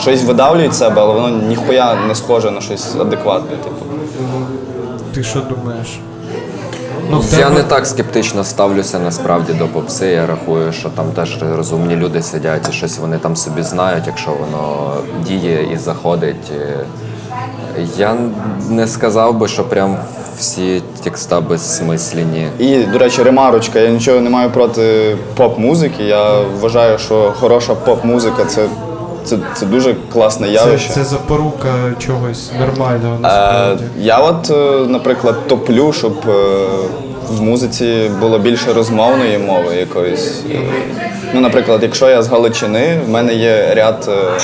щось 0.00 0.24
видавлюють 0.24 0.74
себе, 0.74 1.02
але 1.02 1.14
воно 1.14 1.28
ніхуя 1.28 1.94
не 2.08 2.14
схоже 2.14 2.50
на 2.50 2.60
щось 2.60 2.96
адекватне. 2.96 3.56
Типу. 3.56 3.76
Ти 5.14 5.22
що 5.24 5.40
думаєш? 5.40 6.00
Ну, 7.10 7.22
Я 7.32 7.38
тебе- 7.38 7.50
не 7.50 7.62
так 7.62 7.86
скептично 7.86 8.44
ставлюся 8.44 8.98
насправді 8.98 9.52
до 9.52 9.66
попси. 9.68 10.06
Я 10.06 10.26
рахую, 10.26 10.72
що 10.72 10.88
там 10.88 11.12
теж 11.12 11.38
розумні 11.42 11.96
люди 11.96 12.22
сидять 12.22 12.68
і 12.68 12.72
щось 12.72 12.98
вони 12.98 13.18
там 13.18 13.36
собі 13.36 13.62
знають, 13.62 14.06
якщо 14.06 14.30
воно 14.30 14.94
діє 15.26 15.68
і 15.72 15.76
заходить. 15.76 16.52
Я 17.96 18.16
не 18.70 18.86
сказав 18.86 19.34
би, 19.38 19.48
що 19.48 19.64
прям 19.64 19.96
всі 20.38 20.82
текста 21.04 21.40
безсмислені. 21.40 22.48
І, 22.58 22.78
до 22.78 22.98
речі, 22.98 23.22
ремарочка, 23.22 23.78
я 23.80 23.88
нічого 23.90 24.20
не 24.20 24.30
маю 24.30 24.50
проти 24.50 25.16
поп-музики. 25.36 26.02
Я 26.04 26.40
вважаю, 26.40 26.98
що 26.98 27.32
хороша 27.40 27.74
поп-музика 27.74 28.44
це, 28.44 28.66
це, 29.24 29.36
це 29.54 29.66
дуже 29.66 29.96
класне 30.12 30.46
Це, 30.46 30.52
явище. 30.52 30.90
це 30.90 31.04
запорука 31.04 31.68
чогось 31.98 32.50
нормального 32.60 33.18
Е, 33.24 33.76
я 33.98 34.18
от, 34.18 34.50
е, 34.50 34.86
наприклад, 34.88 35.34
топлю, 35.48 35.92
щоб 35.92 36.12
е, 36.28 36.32
в 37.30 37.42
музиці 37.42 38.10
було 38.20 38.38
більше 38.38 38.72
розмовної 38.72 39.38
мови 39.38 39.76
якоїсь. 39.76 40.42
Е, 40.50 40.58
Ну, 41.34 41.40
наприклад, 41.40 41.82
якщо 41.82 42.08
я 42.08 42.22
з 42.22 42.28
Галичини, 42.28 43.00
в 43.06 43.08
мене 43.08 43.34
є 43.34 43.74
ряд, 43.74 44.08
е, 44.08 44.40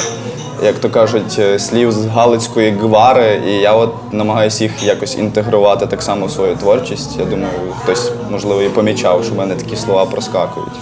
як 0.65 0.79
то 0.79 0.91
кажуть, 0.91 1.37
е, 1.39 1.59
слів 1.59 1.93
з 1.93 2.07
галицької 2.07 2.71
гвари, 2.71 3.43
і 3.47 3.51
я 3.51 3.73
от 3.73 4.13
намагаюся 4.13 4.65
їх 4.65 4.83
якось 4.83 5.19
інтегрувати 5.19 5.87
так 5.87 6.03
само 6.03 6.27
в 6.27 6.31
свою 6.31 6.57
творчість. 6.57 7.19
Я 7.19 7.25
думаю, 7.25 7.53
хтось, 7.83 8.13
можливо, 8.31 8.63
і 8.63 8.69
помічав, 8.69 9.25
що 9.25 9.35
в 9.35 9.39
мене 9.39 9.55
такі 9.55 9.77
слова 9.77 10.05
проскакують. 10.05 10.73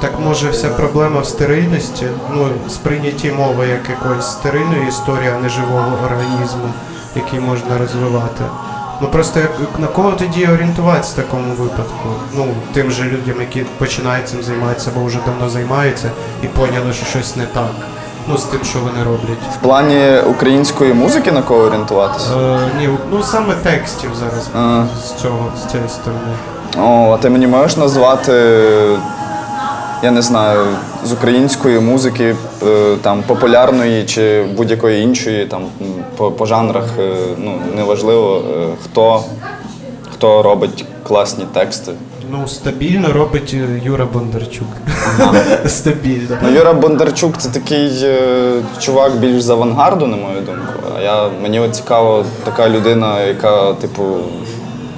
Так 0.00 0.12
може 0.24 0.50
вся 0.50 0.68
проблема 0.68 1.20
в 1.20 1.26
стерильності, 1.26 2.06
ну, 2.34 2.48
сприйнятті 2.68 3.30
мови 3.30 3.68
як 3.68 3.90
якоїсь 3.90 4.26
стерильної 4.26 4.88
історії, 4.88 5.30
а 5.38 5.42
не 5.42 5.48
живого 5.48 5.98
організму. 6.04 6.68
який 7.16 7.40
можна 7.40 7.78
розвивати. 7.78 8.44
Ну 9.00 9.08
просто 9.08 9.40
як, 9.40 9.50
на 9.78 9.86
кого 9.86 10.12
тоді 10.12 10.46
орієнтуватися 10.46 11.12
в 11.12 11.16
такому 11.24 11.54
випадку? 11.54 12.08
Ну, 12.36 12.46
тим 12.72 12.90
же 12.90 13.04
людям, 13.04 13.40
які 13.40 13.60
починають 13.78 14.28
цим 14.28 14.42
займатися 14.42 14.90
або 14.94 15.06
вже 15.06 15.18
давно 15.26 15.48
займаються 15.48 16.10
і 16.42 16.46
поняли, 16.46 16.92
що 16.92 17.06
щось 17.06 17.36
не 17.36 17.46
так. 17.46 17.70
Ну, 18.30 18.38
з 18.38 18.42
тим, 18.44 18.60
що 18.64 18.78
вони 18.78 19.04
роблять. 19.04 19.38
В 19.54 19.56
плані 19.56 20.20
української 20.30 20.94
музики 20.94 21.32
на 21.32 21.42
кого 21.42 21.60
орієнтуватися? 21.60 22.30
Е, 22.40 22.58
ні, 22.78 22.88
ну 23.12 23.22
саме 23.22 23.54
текстів 23.54 24.10
зараз 24.20 24.48
А. 24.54 24.84
з 25.06 25.12
цього, 25.22 25.52
з 25.62 25.70
цієї 25.70 25.88
сторони. 25.88 26.22
О, 26.78 27.12
а 27.14 27.16
ти 27.18 27.30
мені 27.30 27.46
можеш 27.46 27.76
назвати, 27.76 28.32
я 30.02 30.10
не 30.10 30.22
знаю, 30.22 30.66
з 31.04 31.12
української 31.12 31.80
музики, 31.80 32.36
е, 32.66 32.96
там, 33.02 33.22
популярної 33.26 34.04
чи 34.04 34.42
будь-якої 34.56 35.02
іншої, 35.02 35.46
там, 35.46 35.62
м, 35.80 35.86
по, 36.16 36.30
по 36.32 36.46
жанрах, 36.46 36.84
е, 36.98 37.12
ну, 37.38 37.54
неважливо, 37.76 38.42
е, 38.60 38.66
хто, 38.84 39.22
хто 40.14 40.42
робить 40.42 40.84
класні 41.08 41.44
тексти. 41.52 41.92
Ну, 42.30 42.48
стабільно 42.48 43.12
робить 43.12 43.54
е, 43.54 43.80
Юра 43.84 44.06
Бондарчук. 44.12 44.68
Стабільно. 45.66 46.36
Ну, 46.42 46.50
Юра 46.50 46.72
Бондарчук 46.72 47.38
це 47.38 47.48
такий 47.48 47.90
е, 48.02 48.62
чувак 48.78 49.16
більш 49.16 49.42
з 49.42 49.50
авангарду, 49.50 50.06
на 50.06 50.16
мою 50.16 50.40
думку. 50.40 50.72
А 50.96 51.00
я, 51.00 51.28
мені 51.42 51.60
от 51.60 51.76
цікаво 51.76 52.24
така 52.44 52.68
людина, 52.68 53.20
яка, 53.20 53.72
типу, 53.72 54.02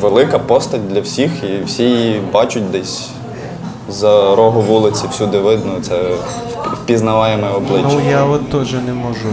велика 0.01 0.39
постать 0.39 0.89
для 0.89 1.01
всіх, 1.01 1.31
і 1.45 1.65
всі 1.65 1.83
її 1.83 2.21
бачать 2.33 2.71
десь 2.71 3.09
за 3.89 4.37
рогу 4.37 4.61
вулиці, 4.61 5.05
всюди 5.11 5.39
видно. 5.39 5.73
Це 5.83 6.01
впізнаваєме 6.83 7.49
обличчя. 7.49 7.89
Ну 7.93 8.01
я 8.11 8.25
от 8.25 8.51
теж 8.51 8.73
не 8.73 8.93
можу 8.93 9.29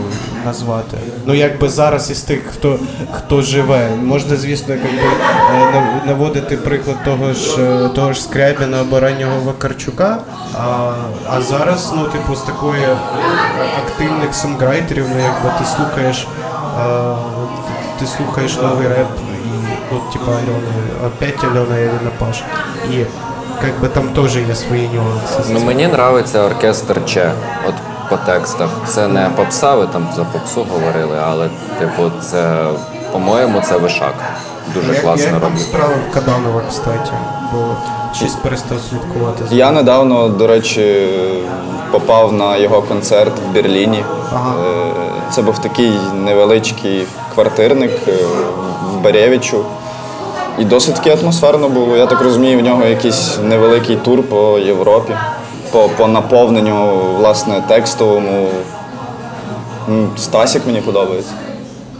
назвати. 0.45 0.97
Ну 1.25 1.33
якби 1.33 1.69
зараз 1.69 2.11
із 2.11 2.21
тих, 2.21 2.41
хто 2.53 2.79
хто 3.13 3.41
живе, 3.41 3.89
можна, 4.03 4.35
звісно, 4.35 4.73
якби 4.73 4.89
е, 5.77 6.01
наводити 6.07 6.57
приклад 6.57 6.97
того 7.05 7.33
ж 7.33 7.61
е, 7.61 7.89
того 7.89 8.13
ж 8.13 8.21
Скрябіна 8.21 8.81
або 8.81 8.99
раннього 8.99 9.39
Вакарчука. 9.45 10.17
А, 10.59 10.91
а 11.29 11.41
зараз, 11.41 11.93
ну, 11.95 12.03
типу, 12.03 12.35
з 12.35 12.41
такої 12.41 12.85
активних 13.85 14.35
сонграйтерів, 14.35 15.05
ну 15.15 15.19
якби 15.23 15.59
ти 15.59 15.65
слухаєш. 15.65 16.27
е, 16.79 17.15
Ти 17.99 18.05
слухаєш 18.05 18.55
новий 18.61 18.87
реп 18.87 19.07
і 19.43 19.49
ну, 19.91 19.99
типа 20.13 20.31
Альона, 20.31 21.07
опять 21.07 21.43
Альона 21.43 21.77
Євіна 21.77 22.11
Паш. 22.19 22.43
І 22.91 22.95
как 23.61 23.81
би 23.81 23.87
там 23.87 24.09
теж 24.09 24.37
є 24.37 24.55
свої 24.55 24.89
нюанси. 24.93 25.53
Ну 25.53 25.59
мені 25.59 25.87
подобається 25.87 26.43
оркестр 26.43 27.05
Че. 27.05 27.31
От 27.69 27.73
по 28.09 28.17
текстах. 28.17 28.69
Це 28.87 29.07
не 29.07 29.29
попса, 29.35 29.75
ви 29.75 29.87
там 29.87 30.07
за 30.15 30.23
попсу 30.23 30.65
говорили, 30.73 31.17
але 31.27 31.49
типу, 31.79 32.11
це, 32.21 32.65
по-моєму, 33.11 33.61
це 33.61 33.77
вишак. 33.77 34.13
Дуже 34.73 34.93
Як- 34.93 35.01
класно 35.01 35.31
там 35.31 35.41
робить. 35.41 35.61
справи 35.61 35.93
в 36.09 36.13
Каданова, 36.13 36.61
кстати, 36.69 37.11
бо 37.53 37.57
щось 38.15 38.33
перестав 38.35 38.77
слідкувати. 38.89 39.45
за- 39.49 39.55
Я 39.55 39.71
недавно, 39.71 40.29
до 40.29 40.47
речі, 40.47 41.07
попав 41.91 42.33
на 42.33 42.57
його 42.57 42.81
концерт 42.81 43.33
в 43.49 43.53
Берліні. 43.53 44.03
Ага. 44.33 44.53
Е, 44.65 44.91
Це 45.31 45.41
був 45.41 45.59
такий 45.59 45.91
невеличкий 46.13 47.07
квартирник 47.33 47.91
е, 48.07 48.11
в 48.93 49.01
Беревичу. 49.01 49.65
І 50.59 50.65
досить 50.65 50.95
таки 50.95 51.09
атмосферно 51.09 51.69
було. 51.69 51.97
Я 51.97 52.05
так 52.05 52.21
розумію, 52.21 52.59
в 52.59 52.61
нього 52.61 52.85
якийсь 52.85 53.37
невеликий 53.43 53.95
тур 53.95 54.23
по 54.23 54.59
Європі, 54.59 55.13
по, 55.71 55.89
по 55.97 56.07
наповненню 56.07 56.99
власне 57.17 57.63
текстовому. 57.67 58.47
Стасік 60.17 60.61
мені 60.67 60.81
подобається. 60.81 61.31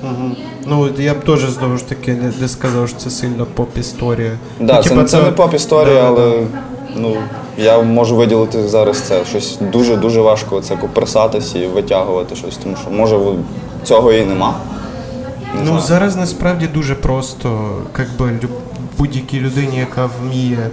Мгм. 0.04 0.36
Ну, 0.66 0.90
я 0.98 1.14
б 1.14 1.24
теж 1.24 1.50
знову 1.50 1.78
ж 1.78 1.88
таки 1.88 2.14
не, 2.14 2.32
не 2.42 2.48
сказав, 2.48 2.90
що 2.90 2.98
це 2.98 3.10
сильно 3.10 3.46
поп-історія. 3.46 4.32
Да, 4.60 4.76
ну, 4.76 4.84
це, 4.84 4.90
типа, 4.90 5.04
це 5.04 5.22
не 5.22 5.32
поп-історія, 5.32 6.02
да, 6.02 6.08
але 6.08 6.32
да. 6.32 6.46
ну, 6.96 7.16
я 7.58 7.82
можу 7.82 8.16
виділити 8.16 8.68
зараз 8.68 9.00
це. 9.00 9.26
Щось 9.26 9.58
дуже-дуже 9.72 10.22
важко 10.22 10.62
це 10.62 10.76
куперсатись 10.76 11.56
і 11.56 11.68
витягувати 11.68 12.36
щось, 12.36 12.58
тому 12.58 12.76
що 12.82 12.92
може 12.92 13.18
цього 13.84 14.14
і 14.14 14.26
нема. 14.26 14.56
Ну, 15.56 15.80
зараз 15.80 16.16
насправді 16.16 16.68
дуже 16.68 16.96
просто, 16.96 17.78
як 18.00 18.08
би 18.20 18.26
люб- 18.26 18.50
будь-якій 18.98 19.40
людині, 19.40 19.78
яка 19.78 20.10
вміє 20.22 20.70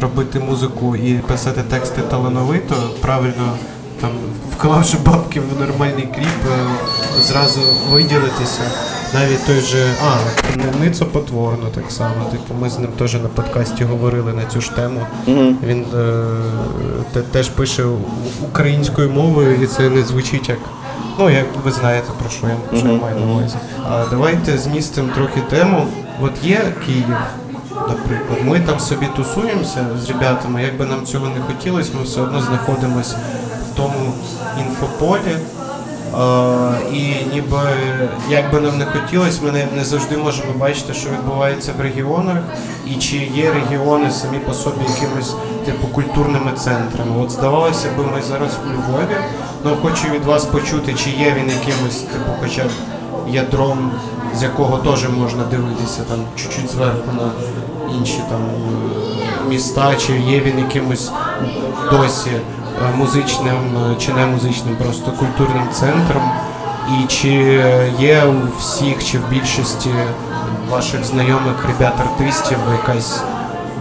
робити 0.00 0.40
музику 0.40 0.96
і 0.96 1.14
писати 1.14 1.62
тексти 1.70 2.00
талановито, 2.02 2.74
правильно 3.00 3.52
там 4.00 4.10
вклавши 4.56 4.96
бабки 5.06 5.40
в 5.40 5.60
нормальний 5.60 6.08
кліп, 6.14 6.52
е, 6.52 7.22
зразу 7.22 7.60
виділитися. 7.90 8.60
Навіть 9.14 9.46
той 9.46 9.60
же, 9.60 9.86
а, 10.04 10.16
Ни- 10.56 10.84
Ницо 10.86 11.06
потворно 11.06 11.66
так 11.74 11.90
само. 11.90 12.24
Типу, 12.30 12.54
ми 12.60 12.70
з 12.70 12.78
ним 12.78 12.88
теж 12.98 13.14
на 13.14 13.28
подкасті 13.34 13.84
говорили 13.84 14.32
на 14.32 14.44
цю 14.44 14.60
ж 14.60 14.74
тему. 14.76 15.00
Він 15.66 15.84
е, 15.96 16.24
те- 17.12 17.22
теж 17.22 17.48
пише 17.48 17.84
українською 18.42 19.10
мовою, 19.10 19.54
і 19.62 19.66
це 19.66 19.90
не 19.90 20.02
звучить 20.02 20.48
як. 20.48 20.58
Ну, 21.18 21.30
як 21.30 21.46
ви 21.64 21.72
знаєте, 21.72 22.08
про 22.20 22.30
що 22.30 22.46
я, 22.46 22.78
що 22.78 22.88
я 22.88 22.94
маю 22.94 23.16
на 23.16 23.32
увазі. 23.32 23.56
А 23.90 24.04
давайте 24.10 24.58
змістимо 24.58 25.08
трохи 25.14 25.40
тему. 25.40 25.86
От 26.22 26.44
є 26.44 26.60
Київ, 26.86 27.16
наприклад, 27.88 28.38
ми 28.44 28.60
там 28.60 28.80
собі 28.80 29.06
тусуємося 29.16 29.86
з 30.02 30.08
ребятами, 30.08 30.62
як 30.62 30.76
би 30.76 30.84
нам 30.84 31.06
цього 31.06 31.26
не 31.26 31.40
хотілося, 31.40 31.92
ми 31.98 32.02
все 32.02 32.20
одно 32.20 32.40
знаходимося 32.40 33.16
в 33.72 33.76
тому 33.76 34.12
інфополі. 34.60 35.36
А, 36.16 36.70
і 36.92 37.14
ніби 37.34 37.58
як 38.30 38.52
би 38.52 38.60
нам 38.60 38.78
не 38.78 38.84
хотілося, 38.84 39.40
ми 39.44 39.52
не, 39.52 39.66
не 39.76 39.84
завжди 39.84 40.16
можемо 40.16 40.52
бачити, 40.52 40.94
що 40.94 41.10
відбувається 41.10 41.72
в 41.78 41.80
регіонах, 41.80 42.38
і 42.86 42.94
чи 42.94 43.16
є 43.16 43.52
регіони 43.52 44.10
самі 44.10 44.38
по 44.38 44.52
собі 44.54 44.84
якимись 44.88 45.34
типу 45.64 45.86
культурними 45.86 46.52
центрами. 46.56 47.22
От 47.22 47.30
здавалося 47.30 47.88
б, 47.88 47.98
ми 48.14 48.22
зараз 48.22 48.58
у 48.66 48.72
Львові, 48.72 49.16
але 49.64 49.76
хочу 49.76 50.08
від 50.14 50.24
вас 50.24 50.44
почути, 50.44 50.94
чи 50.94 51.10
є 51.10 51.34
він 51.38 51.50
якимось, 51.50 51.98
типу, 52.00 52.30
хоча 52.40 52.64
б 52.64 52.70
ядром, 53.28 53.90
з 54.34 54.42
якого 54.42 54.78
теж 54.78 55.08
можна 55.08 55.44
дивитися 55.44 56.00
там 56.08 56.18
чуть-чуть 56.36 56.70
зверху 56.70 57.12
на 57.16 57.30
інші 57.98 58.20
там 58.30 58.40
е, 58.40 59.48
міста, 59.48 59.94
чи 59.96 60.12
є 60.12 60.40
він 60.40 60.58
якимось 60.58 61.10
досі 61.90 62.30
е, 62.30 62.40
музичним 62.96 63.76
е, 63.76 63.96
чи 63.98 64.12
не 64.12 64.26
музичним, 64.26 64.76
просто 64.76 65.10
культурним 65.10 65.68
центром. 65.72 66.30
І 66.88 67.06
чи 67.06 67.62
є 67.98 68.24
у 68.24 68.58
всіх 68.58 69.04
чи 69.04 69.18
в 69.18 69.28
більшості 69.30 69.90
ваших 70.70 71.04
знайомих 71.04 71.64
ребят-артистів 71.66 72.58
якась 72.72 73.22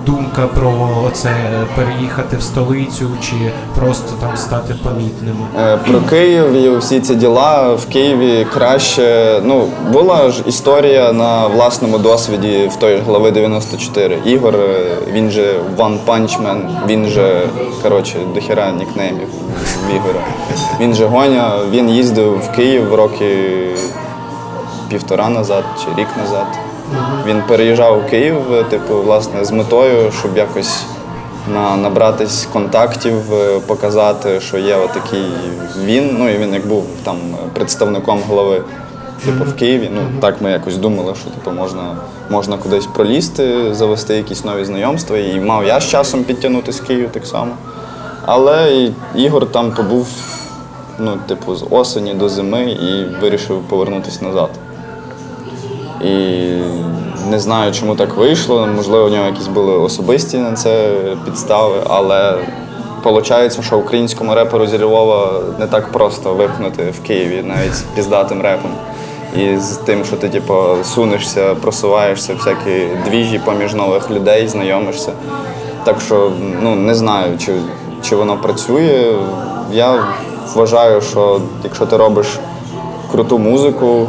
думка 0.07 0.47
про 0.55 0.73
оце 1.07 1.35
переїхати 1.75 2.37
в 2.37 2.41
столицю 2.41 3.09
чи 3.21 3.35
просто 3.75 4.13
там 4.21 4.37
стати 4.37 4.75
помітними? 4.83 5.45
Е, 5.59 5.77
Про 5.77 6.01
Київ 6.01 6.53
і 6.53 6.77
всі 6.77 6.99
ці 6.99 7.15
діла 7.15 7.73
в 7.73 7.85
Києві 7.85 8.47
краще. 8.53 9.39
Ну, 9.43 9.67
була 9.91 10.29
ж 10.29 10.43
історія 10.47 11.13
на 11.13 11.47
власному 11.47 11.97
досвіді 11.97 12.69
в 12.73 12.75
той 12.75 12.97
глави 12.97 13.31
94. 13.31 14.17
Ігор, 14.25 14.55
е, 14.55 14.97
він 15.11 15.29
же 15.29 15.53
One 15.77 15.97
Punch 16.07 16.41
Man, 16.43 16.61
він 16.87 17.05
же, 17.05 17.47
коротше, 17.83 18.15
дохіра 18.33 18.71
нікнеймів 18.71 19.27
в 19.87 19.95
Ігора. 19.95 20.19
Він 20.79 20.93
же 20.93 21.05
Гоня, 21.05 21.51
він 21.71 21.89
їздив 21.89 22.37
в 22.39 22.51
Київ 22.55 22.95
роки 22.95 23.45
півтора 24.89 25.29
назад 25.29 25.63
чи 25.79 26.01
рік 26.01 26.07
назад. 26.17 26.47
Він 27.27 27.43
переїжджав 27.47 27.99
у 28.05 28.09
Київ, 28.09 28.35
типу, 28.69 29.01
власне, 29.01 29.45
з 29.45 29.51
метою, 29.51 30.11
щоб 30.11 30.37
якось 30.37 30.85
на, 31.53 31.77
набратись 31.77 32.47
контактів, 32.53 33.33
е, 33.33 33.59
показати, 33.59 34.39
що 34.39 34.57
є 34.57 34.75
отакий 34.75 35.25
він. 35.85 36.15
Ну 36.19 36.29
і 36.29 36.37
він 36.37 36.53
як 36.53 36.67
був 36.67 36.85
там 37.03 37.17
представником 37.53 38.19
голови. 38.27 38.61
Типу, 39.25 39.43
в 39.43 39.55
Києві, 39.55 39.89
ну 39.93 40.01
так 40.21 40.41
ми 40.41 40.51
якось 40.51 40.77
думали, 40.77 41.13
що 41.15 41.29
типу, 41.29 41.51
можна, 41.51 41.95
можна 42.29 42.57
кудись 42.57 42.85
пролізти, 42.85 43.73
завести 43.73 44.15
якісь 44.15 44.45
нові 44.45 44.65
знайомства. 44.65 45.17
І 45.17 45.39
мав 45.39 45.65
я 45.65 45.79
з 45.79 45.89
часом 45.89 46.23
підтягнути 46.23 46.71
з 46.71 46.79
Києва 46.79 47.09
так 47.11 47.25
само. 47.25 47.51
Але 48.25 48.89
Ігор 49.15 49.51
там 49.51 49.71
побув 49.71 50.07
ну, 50.99 51.17
типу, 51.27 51.55
з 51.55 51.65
осені 51.69 52.13
до 52.13 52.29
зими 52.29 52.71
і 52.71 53.05
вирішив 53.21 53.61
повернутися 53.69 54.25
назад. 54.25 54.49
І 56.03 56.47
не 57.27 57.39
знаю, 57.39 57.71
чому 57.71 57.95
так 57.95 58.17
вийшло. 58.17 58.67
Можливо, 58.75 59.05
у 59.05 59.09
нього 59.09 59.25
якісь 59.25 59.47
були 59.47 59.73
особисті 59.73 60.37
на 60.37 60.53
це 60.53 60.91
підстави, 61.25 61.75
але 61.87 62.35
виходить, 63.03 63.63
що 63.65 63.77
українському 63.77 64.35
реперу 64.35 64.67
зі 64.67 64.77
Львова 64.79 65.41
не 65.59 65.67
так 65.67 65.91
просто 65.91 66.33
випхнути 66.33 66.83
в 66.83 67.07
Києві 67.07 67.43
навіть 67.43 67.75
з 67.75 67.81
піздатим 67.81 68.41
репом. 68.41 68.71
І 69.37 69.57
з 69.57 69.77
тим, 69.77 70.05
що 70.05 70.15
ти 70.15 70.29
типу, 70.29 70.53
сунешся, 70.83 71.55
просуваєшся, 71.55 72.33
всякі 72.33 72.87
двіжі 73.05 73.41
поміж 73.45 73.73
нових 73.73 74.11
людей, 74.11 74.47
знайомишся. 74.47 75.11
Так 75.83 76.01
що 76.01 76.31
ну, 76.61 76.75
не 76.75 76.95
знаю, 76.95 77.37
чи, 77.37 77.53
чи 78.01 78.15
воно 78.15 78.37
працює. 78.37 79.15
Я 79.71 80.03
вважаю, 80.55 81.01
що 81.01 81.41
якщо 81.63 81.85
ти 81.85 81.97
робиш 81.97 82.27
круту 83.11 83.39
музику, 83.39 84.07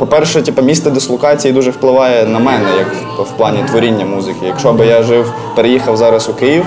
по-перше, 0.00 0.42
типу, 0.42 0.62
місце 0.62 0.90
дислокації 0.90 1.54
дуже 1.54 1.70
впливає 1.70 2.26
на 2.26 2.38
мене, 2.38 2.68
як 2.78 3.18
в, 3.18 3.30
плані 3.30 3.64
творіння 3.68 4.04
музики. 4.04 4.46
Якщо 4.46 4.72
б 4.72 4.86
я 4.86 5.02
жив, 5.02 5.32
переїхав 5.56 5.96
зараз 5.96 6.28
у 6.28 6.32
Київ, 6.32 6.66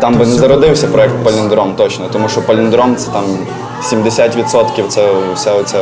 там 0.00 0.14
би 0.14 0.26
не 0.26 0.32
зародився 0.32 0.86
би 0.86 0.92
проект 0.92 1.24
Паліндром 1.24 1.74
точно, 1.76 2.06
тому 2.12 2.28
що 2.28 2.42
Паліндром 2.42 2.96
це 2.96 3.10
там 3.10 3.24
70% 3.82 4.88
це 4.88 5.12
вся 5.34 5.54
оця 5.54 5.78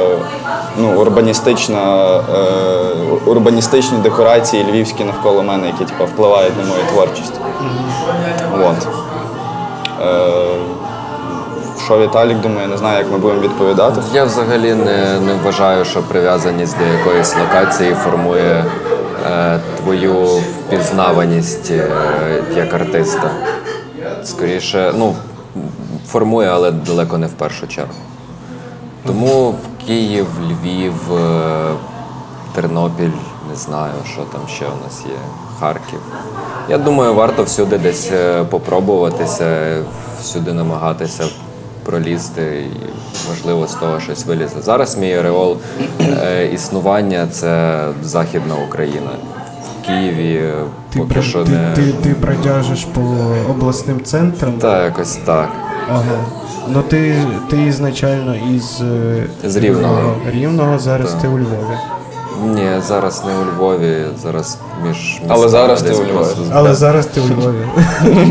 ну, 0.79 1.01
урбаністична, 1.01 2.17
е, 2.17 3.31
урбаністичні 3.31 3.99
декорації 3.99 4.65
львівські 4.71 5.05
навколо 5.05 5.43
мене, 5.43 5.67
які 5.67 5.85
типу, 5.85 6.05
впливають 6.05 6.57
на 6.59 6.65
мою 6.69 6.83
творчість. 6.93 7.41
От. 8.55 8.89
Е, 10.03 10.56
що 11.87 11.99
Віталік 11.99 12.41
думає, 12.41 12.69
не 12.69 12.77
знаю, 12.77 12.99
як 12.99 13.13
ми 13.13 13.19
будемо 13.19 13.41
відповідати. 13.41 14.01
Я 14.13 14.25
взагалі 14.25 14.75
не, 14.75 15.21
не 15.21 15.35
вважаю, 15.35 15.85
що 15.85 16.03
прив'язаність 16.03 16.79
до 16.79 16.85
якоїсь 16.85 17.37
локації 17.37 17.95
формує 17.95 18.65
е, 19.27 19.61
твою 19.83 20.27
впізнаваність 20.27 21.71
е, 21.71 21.89
як 22.57 22.75
артиста. 22.75 23.31
Скоріше, 24.25 24.93
ну, 24.97 25.15
формує, 26.09 26.49
але 26.49 26.71
далеко 26.71 27.19
не 27.19 27.27
в 27.27 27.33
першу 27.33 27.67
чергу. 27.67 27.95
Тому 29.07 29.51
в 29.51 29.87
Київ, 29.87 30.27
Львів, 30.51 31.15
е, 31.15 31.71
Тернопіль, 32.55 33.11
не 33.51 33.57
знаю, 33.57 33.95
що 34.13 34.23
там 34.23 34.41
ще 34.49 34.65
у 34.65 34.85
нас 34.85 35.03
є, 35.07 35.19
Харків. 35.61 35.99
Я 36.69 36.79
думаю, 36.79 37.15
варто 37.15 37.43
всюди 37.43 37.79
десь 37.79 38.11
е, 38.13 38.45
попробуватися, 38.45 39.77
всюди 40.21 40.53
намагатися 40.53 41.25
пролізти 41.87 42.43
і, 42.43 42.87
можливо, 43.31 43.67
з 43.67 43.75
того 43.75 44.01
щось 44.01 44.27
вилізе. 44.27 44.63
Зараз 44.63 44.97
мій 44.99 45.17
ореол 45.19 45.57
е, 46.01 46.47
існування 46.47 47.27
це 47.31 47.81
Західна 48.03 48.55
Україна. 48.69 49.11
В 49.83 49.87
Києві 49.87 50.53
Ти, 50.93 50.99
поки 50.99 51.15
бр- 51.15 51.23
що 51.23 51.45
ти, 51.45 51.51
не. 51.51 51.73
ти, 51.75 51.83
ти 52.03 52.09
бродяжиш 52.09 52.85
по 52.85 53.01
обласним 53.51 54.05
центрам. 54.05 54.53
Та 54.53 54.85
якось 54.85 55.17
так. 55.17 55.49
Ага. 55.91 56.25
Ну 56.69 56.83
ти, 56.83 57.15
ти 57.51 57.63
ізначально 57.63 58.35
із 58.55 58.81
е, 58.81 59.49
З 59.51 59.57
Рівного. 59.57 60.15
Рівного, 60.33 60.79
зараз 60.79 61.13
Так. 61.13 61.21
ти 61.23 61.29
у 61.29 61.39
Львові. 61.39 61.77
Ні, 62.45 62.69
зараз 62.87 63.23
не 63.27 63.33
у 63.33 63.45
Львові, 63.45 64.05
зараз 64.23 64.59
між 64.89 65.21
Але 65.29 65.45
містами 65.45 65.49
зараз 65.49 65.83
ти 65.83 65.93
у 65.93 66.05
Львові. 66.05 66.27
Але 66.53 66.75
зараз 66.75 67.07
ти 67.07 67.21
у 67.21 67.25
Львові. 67.25 67.67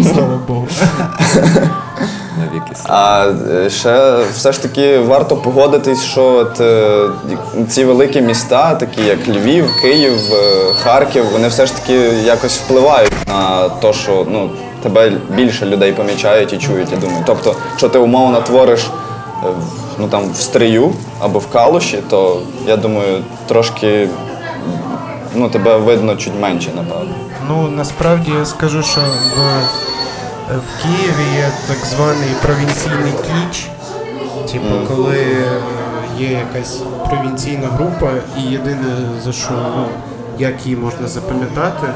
Слава 0.14 0.40
Богу. 0.48 0.68
А 2.84 3.28
е, 3.52 3.70
ще 3.70 4.24
все 4.34 4.52
ж 4.52 4.62
таки 4.62 5.00
варто 5.00 5.36
погодитись, 5.36 6.04
що 6.04 6.24
от, 6.24 6.62
е, 6.62 7.10
ці 7.70 7.86
великі 7.86 8.22
міста, 8.22 8.76
такі 8.76 9.02
як 9.02 9.28
Львів, 9.28 9.70
Київ, 9.82 10.34
е, 10.34 10.74
Харків, 10.84 11.26
вони 11.32 11.48
все 11.48 11.66
ж 11.66 11.76
таки 11.76 11.94
якось 12.26 12.58
впливають 12.58 13.14
на 13.28 13.70
те, 13.70 13.94
що 13.94 14.26
ну, 14.30 14.50
тебе 14.84 15.12
більше 15.30 15.66
людей 15.66 15.94
помічають 15.94 16.54
і 16.54 16.58
чують, 16.58 16.92
я 16.92 16.98
думаю. 16.98 17.24
Тобто, 17.26 17.56
якщо 17.70 17.90
ти 17.90 18.00
умовно 18.00 18.42
твориш 18.42 18.88
ну, 20.00 20.08
там, 20.08 20.32
в 20.32 20.36
стрию 20.36 20.94
або 21.20 21.40
в 21.40 21.48
калуші, 21.48 22.00
то 22.10 22.42
я 22.68 22.78
думаю, 22.78 23.24
трошки 23.48 24.10
ну, 25.36 25.50
тебе 25.50 25.78
видно 25.78 26.16
чуть 26.16 26.34
менше, 26.42 26.70
напевно. 26.76 27.16
Ну 27.50 27.70
насправді 27.70 28.32
я 28.40 28.46
скажу, 28.46 28.84
що 28.84 29.02
в, 29.02 29.40
в 30.50 30.82
Києві 30.84 31.36
є 31.36 31.50
так 31.68 31.78
званий 31.78 32.30
провінційний 32.42 33.12
кіч. 33.12 33.70
Типу, 34.52 34.76
коли 34.96 35.18
е, 35.18 35.62
є 36.20 36.32
якась 36.32 36.82
провінційна 37.10 37.68
група, 37.68 38.12
і 38.38 38.42
єдине 38.42 38.96
за 39.24 39.32
що 39.32 39.52
ну, 39.78 39.86
як 40.40 40.66
її 40.66 40.78
можна 40.78 41.08
запам'ятати, 41.08 41.88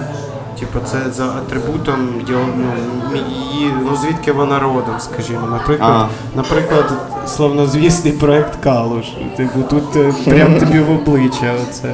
типу, 0.59 0.79
це 0.85 0.97
за 1.12 1.25
атрибутом 1.25 2.21
його, 2.27 2.45
ну, 2.57 3.17
її, 3.29 3.73
ну 3.81 3.95
звідки 3.95 4.31
вона 4.31 4.59
родом, 4.59 4.95
скажімо. 4.99 5.47
Наприклад, 5.51 5.91
Ага. 5.91 6.09
наприклад, 6.35 6.93
славнозвісний 7.27 8.13
проект 8.13 8.55
Калуш. 8.63 9.05
Типу, 9.38 9.59
тут 9.69 9.95
е, 9.95 10.13
прям 10.25 10.59
тобі 10.59 10.79
в 10.79 10.91
обличчя 10.91 11.53
це 11.71 11.93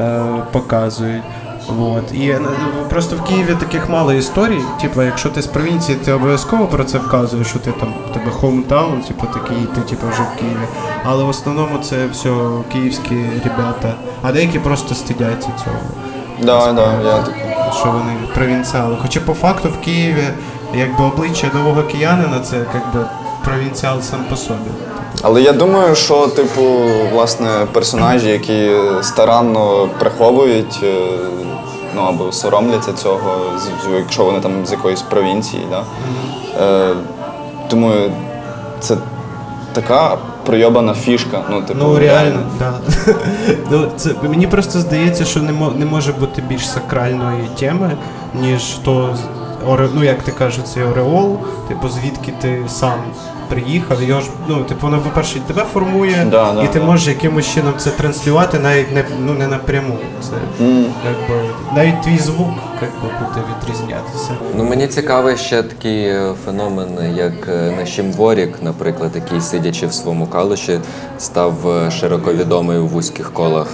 е, 0.00 0.24
показують. 0.52 1.22
Вот. 1.68 2.12
І 2.14 2.28
е, 2.28 2.40
просто 2.90 3.16
в 3.16 3.22
Києві 3.24 3.54
таких 3.60 3.88
мало 3.88 4.12
історій. 4.12 4.60
Типу, 4.80 5.02
якщо 5.02 5.28
ти 5.28 5.42
з 5.42 5.46
провінції, 5.46 5.98
ти 5.98 6.12
обов'язково 6.12 6.66
про 6.66 6.84
це 6.84 6.98
вказуєш, 6.98 7.46
що 7.46 7.58
ти 7.58 7.72
там 7.72 7.94
у 8.10 8.14
тебе 8.14 8.30
хоумтаун, 8.30 9.00
типу 9.00 9.26
такий, 9.26 9.66
ти 9.74 9.80
типу, 9.80 10.06
вже 10.12 10.22
в 10.22 10.38
Києві. 10.40 10.66
Але 11.04 11.24
в 11.24 11.28
основному 11.28 11.78
це 11.78 12.06
все 12.06 12.30
київські 12.72 13.16
ребята. 13.44 13.94
А 14.22 14.32
деякі 14.32 14.58
просто 14.58 14.94
стидяться 14.94 15.48
цього, 15.64 15.76
Да, 16.42 16.72
да, 16.72 17.02
я 17.04 17.22
так. 17.22 17.34
що 17.74 17.86
вони 17.86 18.12
провінціали. 18.34 18.96
Хоча 19.02 19.20
по 19.20 19.34
факту 19.34 19.68
в 19.68 19.84
Києві 19.84 20.24
якби 20.74 21.04
обличчя 21.04 21.46
нового 21.54 21.82
киянина 21.82 22.40
це 22.40 22.56
якби 22.56 23.06
провінціал 23.44 24.00
сам 24.00 24.20
по 24.30 24.36
собі. 24.36 24.70
Але 25.22 25.42
я 25.42 25.52
думаю, 25.52 25.94
що, 25.94 26.26
типу, 26.26 26.62
власне, 27.12 27.48
персонажі, 27.72 28.28
які 28.28 28.70
старанно 29.02 29.88
приховують, 29.98 30.80
е, 30.82 30.94
ну 31.96 32.02
або 32.02 32.32
соромляться 32.32 32.92
цього, 32.92 33.36
якщо 33.96 34.24
вони 34.24 34.40
там 34.40 34.66
з 34.66 34.72
якоїсь 34.72 35.02
провінції, 35.02 35.62
да? 35.70 35.84
е, 36.64 36.94
думаю, 37.70 38.12
це 38.80 38.96
така 39.72 40.18
пройобана 40.46 40.94
фішка. 40.94 41.42
Ну, 41.50 41.62
типу, 41.62 41.78
Ну 41.82 41.98
реально, 41.98 42.40
да. 42.58 42.72
ну, 43.70 43.86
це, 43.96 44.10
мені 44.22 44.46
просто 44.46 44.78
здається, 44.78 45.24
що 45.24 45.42
не, 45.42 45.52
мо, 45.52 45.72
не 45.76 45.86
може 45.86 46.12
бути 46.12 46.42
більш 46.42 46.68
сакральної 46.68 47.48
теми, 47.60 47.96
ніж 48.34 48.62
то, 48.64 49.16
ну 49.94 50.04
як 50.04 50.22
ти 50.22 50.32
кажеш, 50.32 50.64
цей 50.64 50.82
ореол, 50.82 51.38
типу, 51.68 51.88
звідки 51.88 52.32
ти 52.40 52.62
сам 52.68 52.98
приїхав, 53.48 54.02
його 54.02 54.20
ж, 54.20 54.26
ну, 54.48 54.64
типу, 54.64 54.86
воно, 54.86 54.98
по-перше, 55.02 55.40
тебе 55.40 55.64
формує, 55.72 56.26
Да, 56.30 56.52
да, 56.52 56.62
і 56.62 56.68
ти 56.72 56.78
да. 56.78 56.84
можеш 56.84 57.06
якимось 57.08 57.54
чином 57.54 57.72
це 57.78 57.90
транслювати, 57.90 58.58
навіть 58.58 58.92
не, 58.94 59.04
ну, 59.26 59.32
не 59.34 59.46
напряму. 59.46 59.96
Це, 60.20 60.64
М. 60.64 60.84
якби, 61.04 61.44
навіть 61.76 62.02
твій 62.02 62.18
звук 62.18 62.50
якби, 62.82 63.08
буде 63.18 63.40
відрізнятися. 63.62 64.30
Ну 64.56 64.64
мені 64.64 64.86
цікавий 64.88 65.36
ще 65.36 65.62
такий 65.62 66.04
е, 66.04 66.32
феномен, 66.44 66.88
як 67.16 67.48
е, 67.48 67.74
Нашім 67.78 68.12
Ворік, 68.12 68.62
наприклад, 68.62 69.10
який 69.14 69.40
сидячи 69.40 69.86
в 69.86 69.92
своєму 69.92 70.26
калуші, 70.26 70.80
став 71.18 71.68
е, 71.68 71.90
широко 71.90 72.32
відомий 72.34 72.78
у 72.78 72.86
вузьких 72.86 73.32
колах 73.32 73.68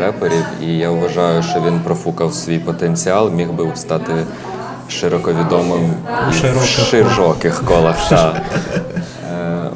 реперів. 0.00 0.44
І 0.62 0.66
я 0.66 0.90
вважаю, 0.90 1.42
що 1.42 1.60
він 1.60 1.80
профукав 1.84 2.34
свій 2.34 2.58
потенціал, 2.58 3.30
міг 3.30 3.52
би 3.52 3.66
стати 3.74 4.12
широко 4.88 5.32
відомим 5.32 5.94
в 6.30 6.34
Широких 6.90 7.62
колах. 7.64 8.08
та. 8.08 8.42
Е, 9.32 9.70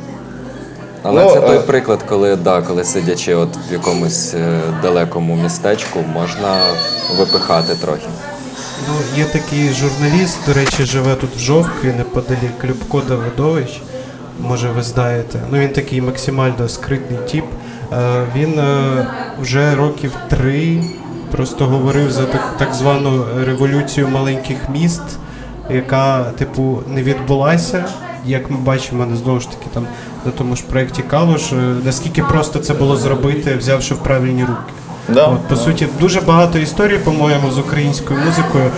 Але 1.02 1.24
Ну, 1.24 1.30
це 1.30 1.40
той 1.40 1.56
е, 1.56 1.60
приклад, 1.60 2.02
коли 2.08 2.36
да, 2.36 2.62
коли 2.62 2.84
сидячи 2.84 3.34
от 3.34 3.48
в 3.70 3.72
якомусь 3.72 4.34
е, 4.34 4.60
далекому 4.82 5.36
містечку, 5.36 5.98
можна 6.14 6.60
випихати 7.18 7.74
трохи. 7.74 8.06
Ну, 8.88 8.94
є 9.16 9.24
такий 9.24 9.68
журналіст, 9.68 10.38
до 10.46 10.52
речі, 10.52 10.84
живе 10.84 11.14
тут 11.14 11.30
в 11.36 11.38
Жовкві, 11.38 11.92
неподалік 11.92 12.64
Любко 12.64 13.00
Давидович. 13.08 13.80
Може, 14.40 14.68
ви 14.68 14.82
знаєте. 14.82 15.40
Ну, 15.50 15.58
він 15.58 15.68
такий 15.68 16.00
максимально 16.00 16.68
скритний 16.68 17.18
тип. 17.30 17.44
Е, 17.92 18.22
він 18.36 18.60
вже 19.40 19.74
років 19.74 20.12
три 20.28 20.82
просто 21.30 21.66
говорив 21.66 22.10
за 22.10 22.22
так, 22.24 22.56
так 22.58 22.74
звану 22.74 23.24
революцію 23.44 24.08
маленьких 24.08 24.56
міст, 24.72 25.02
яка, 25.70 26.24
типу, 26.24 26.82
не 26.86 27.02
відбулася. 27.02 27.84
Як 28.24 28.50
ми 28.50 28.56
бачимо, 28.56 29.06
не 29.06 29.16
знову 29.16 29.40
ж 29.40 29.50
таки 29.50 29.66
там 29.74 29.86
на 30.24 30.30
тому 30.30 30.56
ж 30.56 30.62
проєкті 30.70 31.02
Калуш, 31.02 31.52
е, 31.52 31.56
наскільки 31.84 32.22
просто 32.22 32.58
це 32.58 32.74
було 32.74 32.96
зробити, 32.96 33.56
взявши 33.56 33.94
в 33.94 33.98
правильні 33.98 34.42
руки. 34.42 34.72
Да. 35.08 35.26
От, 35.26 35.48
по 35.48 35.56
суті, 35.56 35.86
дуже 36.00 36.20
багато 36.20 36.58
історій, 36.58 36.98
по-моєму, 36.98 37.50
з 37.50 37.58
українською 37.58 38.20
музикою 38.20 38.70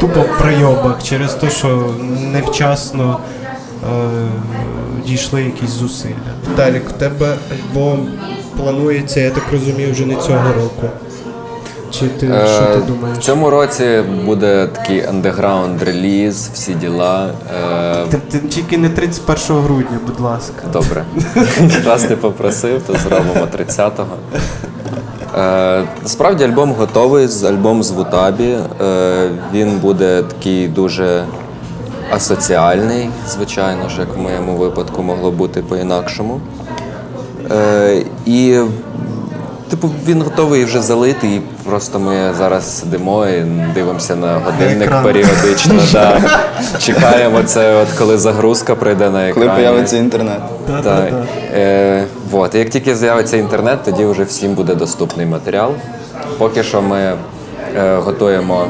тупо 0.00 0.20
в 0.20 0.38
пройобах 0.38 1.02
через 1.02 1.34
те, 1.34 1.50
що 1.50 1.90
невчасно 2.32 3.18
е, 3.18 4.08
дійшли 5.06 5.42
якісь 5.42 5.70
зусилля. 5.70 6.14
Віталік, 6.52 6.82
у 6.90 6.98
тебе 6.98 7.36
альбом 7.52 8.08
планується, 8.56 9.20
я 9.20 9.30
так 9.30 9.44
розумію, 9.52 9.92
вже 9.92 10.06
не 10.06 10.14
цього 10.14 10.52
року. 10.52 10.88
Чи 11.98 12.08
ти 12.08 12.26
що 12.26 12.64
ти 12.64 12.78
Е, 12.78 12.82
думаєш? 12.86 13.18
В 13.18 13.20
цьому 13.22 13.50
році 13.50 14.02
буде 14.26 14.66
такий 14.66 15.04
андеграунд 15.06 15.82
реліз, 15.82 16.50
всі 16.54 16.74
діла. 16.74 17.30
Е, 17.64 18.06
Ти, 18.10 18.18
ти 18.30 18.38
тільки 18.38 18.78
не 18.78 18.88
31 18.88 19.56
грудня, 19.62 19.98
будь 20.06 20.20
ласка. 20.20 20.62
Добре. 20.72 21.04
Раз 21.86 22.02
ти 22.04 22.16
попросив, 22.16 22.82
то 22.86 22.92
зробимо 22.92 23.46
30-го. 23.58 24.16
Е, 25.38 25.84
насправді 26.02 26.44
альбом 26.44 26.72
готовий, 26.72 27.28
альбом 27.48 27.82
з 27.82 27.90
Вутабі. 27.90 28.56
Е, 28.82 29.30
він 29.52 29.70
буде 29.78 30.22
такий 30.22 30.68
дуже 30.68 31.24
асоціальний, 32.10 33.10
звичайно 33.28 33.88
ж, 33.88 34.00
як 34.00 34.16
в 34.16 34.20
моєму 34.20 34.56
випадку 34.56 35.02
могло 35.02 35.30
бути 35.30 35.62
по-інакшому. 35.62 36.40
Е, 37.50 38.02
і 38.26 38.58
Типу, 39.70 39.90
він 40.06 40.22
готовий 40.22 40.64
вже 40.64 40.82
залитий, 40.82 41.36
і 41.36 41.40
просто 41.64 41.98
ми 41.98 42.34
зараз 42.38 42.80
сидимо 42.80 43.26
і 43.26 43.40
дивимося 43.74 44.16
на 44.16 44.38
годинник 44.38 44.82
екран. 44.82 45.04
періодично. 45.04 45.74
Да. 45.92 46.20
Чекаємо 46.78 47.42
це, 47.42 47.74
от 47.82 47.88
коли 47.98 48.18
загрузка 48.18 48.74
прийде 48.74 49.10
на 49.10 49.28
екран. 49.28 49.46
Коли 49.46 49.56
появиться 49.56 49.96
інтернет. 49.96 50.40
Так. 50.84 51.12
Е, 51.54 52.04
вот. 52.30 52.54
І 52.54 52.58
як 52.58 52.70
тільки 52.70 52.96
з'явиться 52.96 53.36
інтернет, 53.36 53.78
тоді 53.84 54.04
вже 54.04 54.24
всім 54.24 54.54
буде 54.54 54.74
доступний 54.74 55.26
матеріал. 55.26 55.72
Поки 56.38 56.62
що 56.62 56.82
ми 56.82 57.12
е, 57.76 57.96
готуємо 57.96 58.66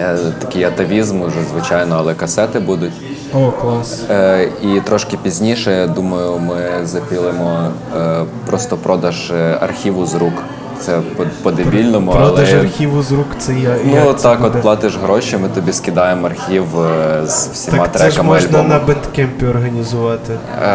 е, 0.00 0.16
такий 0.38 0.64
атавізм, 0.64 1.22
уже 1.22 1.36
звичайно, 1.52 1.96
але 1.98 2.14
касети 2.14 2.58
будуть. 2.60 2.92
О, 3.34 3.50
клас. 3.50 4.02
Е, 4.10 4.48
і 4.62 4.80
трошки 4.80 5.16
пізніше, 5.16 5.86
думаю, 5.94 6.38
ми 6.38 6.86
запілимо 6.86 7.68
е, 7.96 8.24
просто 8.46 8.76
продаж 8.76 9.30
е, 9.30 9.58
архіву 9.60 10.06
з 10.06 10.14
рук. 10.14 10.32
Це 10.80 11.00
по- 11.16 11.24
по-дебільному, 11.42 12.12
Продаж 12.12 12.48
але 12.52 12.60
архіву 12.60 13.02
з 13.02 13.12
рук 13.12 13.26
це 13.38 13.52
я. 13.52 13.76
ну 13.84 13.94
як 13.94 14.16
це 14.16 14.22
так, 14.22 14.40
буде? 14.40 14.52
от 14.56 14.62
платиш 14.62 14.96
гроші, 15.02 15.36
ми 15.36 15.48
тобі 15.48 15.72
скидаємо 15.72 16.26
архів 16.26 16.64
е, 16.80 17.26
з 17.26 17.48
всіма 17.52 17.78
Так 17.78 17.92
це 17.92 17.98
ж 17.98 18.04
треками 18.04 18.28
можна 18.34 18.48
альбому. 18.58 18.68
на 18.68 18.78
бендкемпі 18.78 19.46
організувати. 19.46 20.32
Е, 20.62 20.66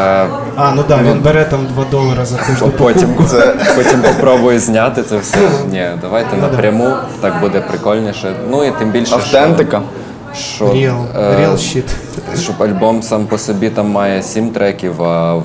А, 0.56 0.72
ну 0.76 0.84
так, 0.84 1.04
да, 1.04 1.12
він 1.12 1.20
бере 1.20 1.44
там 1.46 1.60
2 1.74 1.84
долари 1.92 2.26
за 2.26 2.38
кожну 2.38 2.70
потім, 2.70 3.14
покупку. 3.14 3.38
потім 3.76 4.02
попробую 4.02 4.60
зняти 4.60 5.04
це 5.04 5.18
все. 5.18 5.38
Ні, 5.72 5.88
давайте 6.02 6.38
напряму, 6.38 6.94
так 7.22 7.34
буде 7.42 7.62
прикольніше. 7.62 8.34
Ну 8.50 8.64
і 8.64 8.72
тим 8.80 8.92
більше, 8.92 9.16
Автентика. 9.16 9.78
що, 9.78 9.99
Real, 10.62 11.06
е, 11.18 11.46
real 11.46 11.54
shit. 11.54 11.84
щоб 12.40 12.64
альбом 12.64 13.04
сам 13.04 13.26
по 13.26 13.38
собі 13.38 13.70
там 13.70 13.90
має 13.90 14.24
сім 14.24 14.50
треків, 14.50 15.04
а 15.04 15.36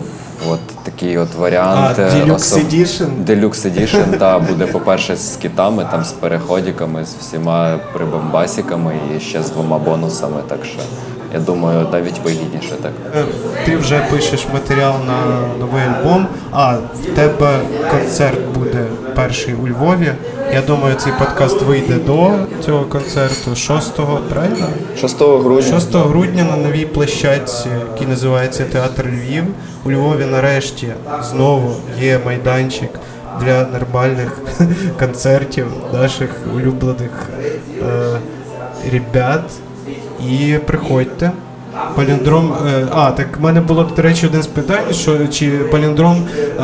от 0.48 0.60
такий 0.82 1.18
от 1.18 1.34
варіант. 1.34 1.96
А, 1.98 2.02
е, 2.02 2.10
Deluxe 2.10 2.34
особ- 2.34 2.64
Edition? 2.70 3.06
Deluxe 3.26 3.66
Edition, 3.70 4.18
та, 4.18 4.38
буде, 4.38 4.66
по-перше, 4.66 5.16
з 5.16 5.36
китами, 5.36 5.86
там 5.90 6.04
з 6.04 6.12
переходиками, 6.12 7.04
з 7.04 7.14
всіма 7.14 7.78
прибамбасиками 7.92 8.94
і 9.16 9.20
ще 9.20 9.42
з 9.42 9.50
двома 9.50 9.78
бонусами. 9.78 10.40
Так 10.48 10.64
що 10.64 10.78
я 11.34 11.40
думаю, 11.40 11.86
навіть 11.92 12.20
вигідніше 12.24 12.72
так. 12.82 12.92
Е, 13.16 13.24
Ти 13.66 13.76
вже 13.76 14.06
пишеш 14.10 14.46
матеріал 14.52 14.94
на 15.06 15.40
новий 15.58 15.82
альбом, 15.82 16.26
а 16.52 16.74
в 16.74 17.06
тебе 17.16 17.58
концерт 17.90 18.40
буде 18.54 18.84
перший 19.14 19.54
у 19.54 19.68
Львові. 19.68 20.12
Я 20.52 20.62
думаю, 20.62 20.94
цей 20.94 21.12
подкаст 21.18 21.62
вийде 21.62 21.94
до 21.94 22.30
цього 22.64 22.84
концерту 22.84 23.50
6-го, 23.50 24.20
правильно? 24.28 24.66
6 25.00 25.20
грудня. 25.22 25.80
6 25.80 25.94
грудня 25.94 26.44
на 26.44 26.56
новій 26.56 26.86
площадці, 26.86 27.68
який 27.92 28.06
називається 28.06 28.64
Театр 28.64 29.04
Львів. 29.06 29.44
У 29.84 29.90
Львові 29.90 30.24
нарешті 30.24 30.88
знову 31.30 31.76
є 32.00 32.20
майданчик 32.26 32.90
для 33.40 33.66
нормальних 33.66 34.38
концертів 34.98 35.66
наших 35.92 36.30
улюблених 36.56 37.10
е, 37.82 38.18
ребят. 38.92 39.42
І 40.30 40.58
приходьте. 40.66 41.30
Паліндром. 41.96 42.52
е, 42.68 42.86
А, 42.94 43.10
так 43.10 43.26
в 43.38 43.42
мене 43.42 43.60
було, 43.60 43.90
до 43.96 44.02
речі, 44.02 44.26
один 44.26 44.42
з 44.42 44.46
питань, 44.46 44.84
що 44.92 45.26
чи 45.26 45.50
паліндром 45.50 46.22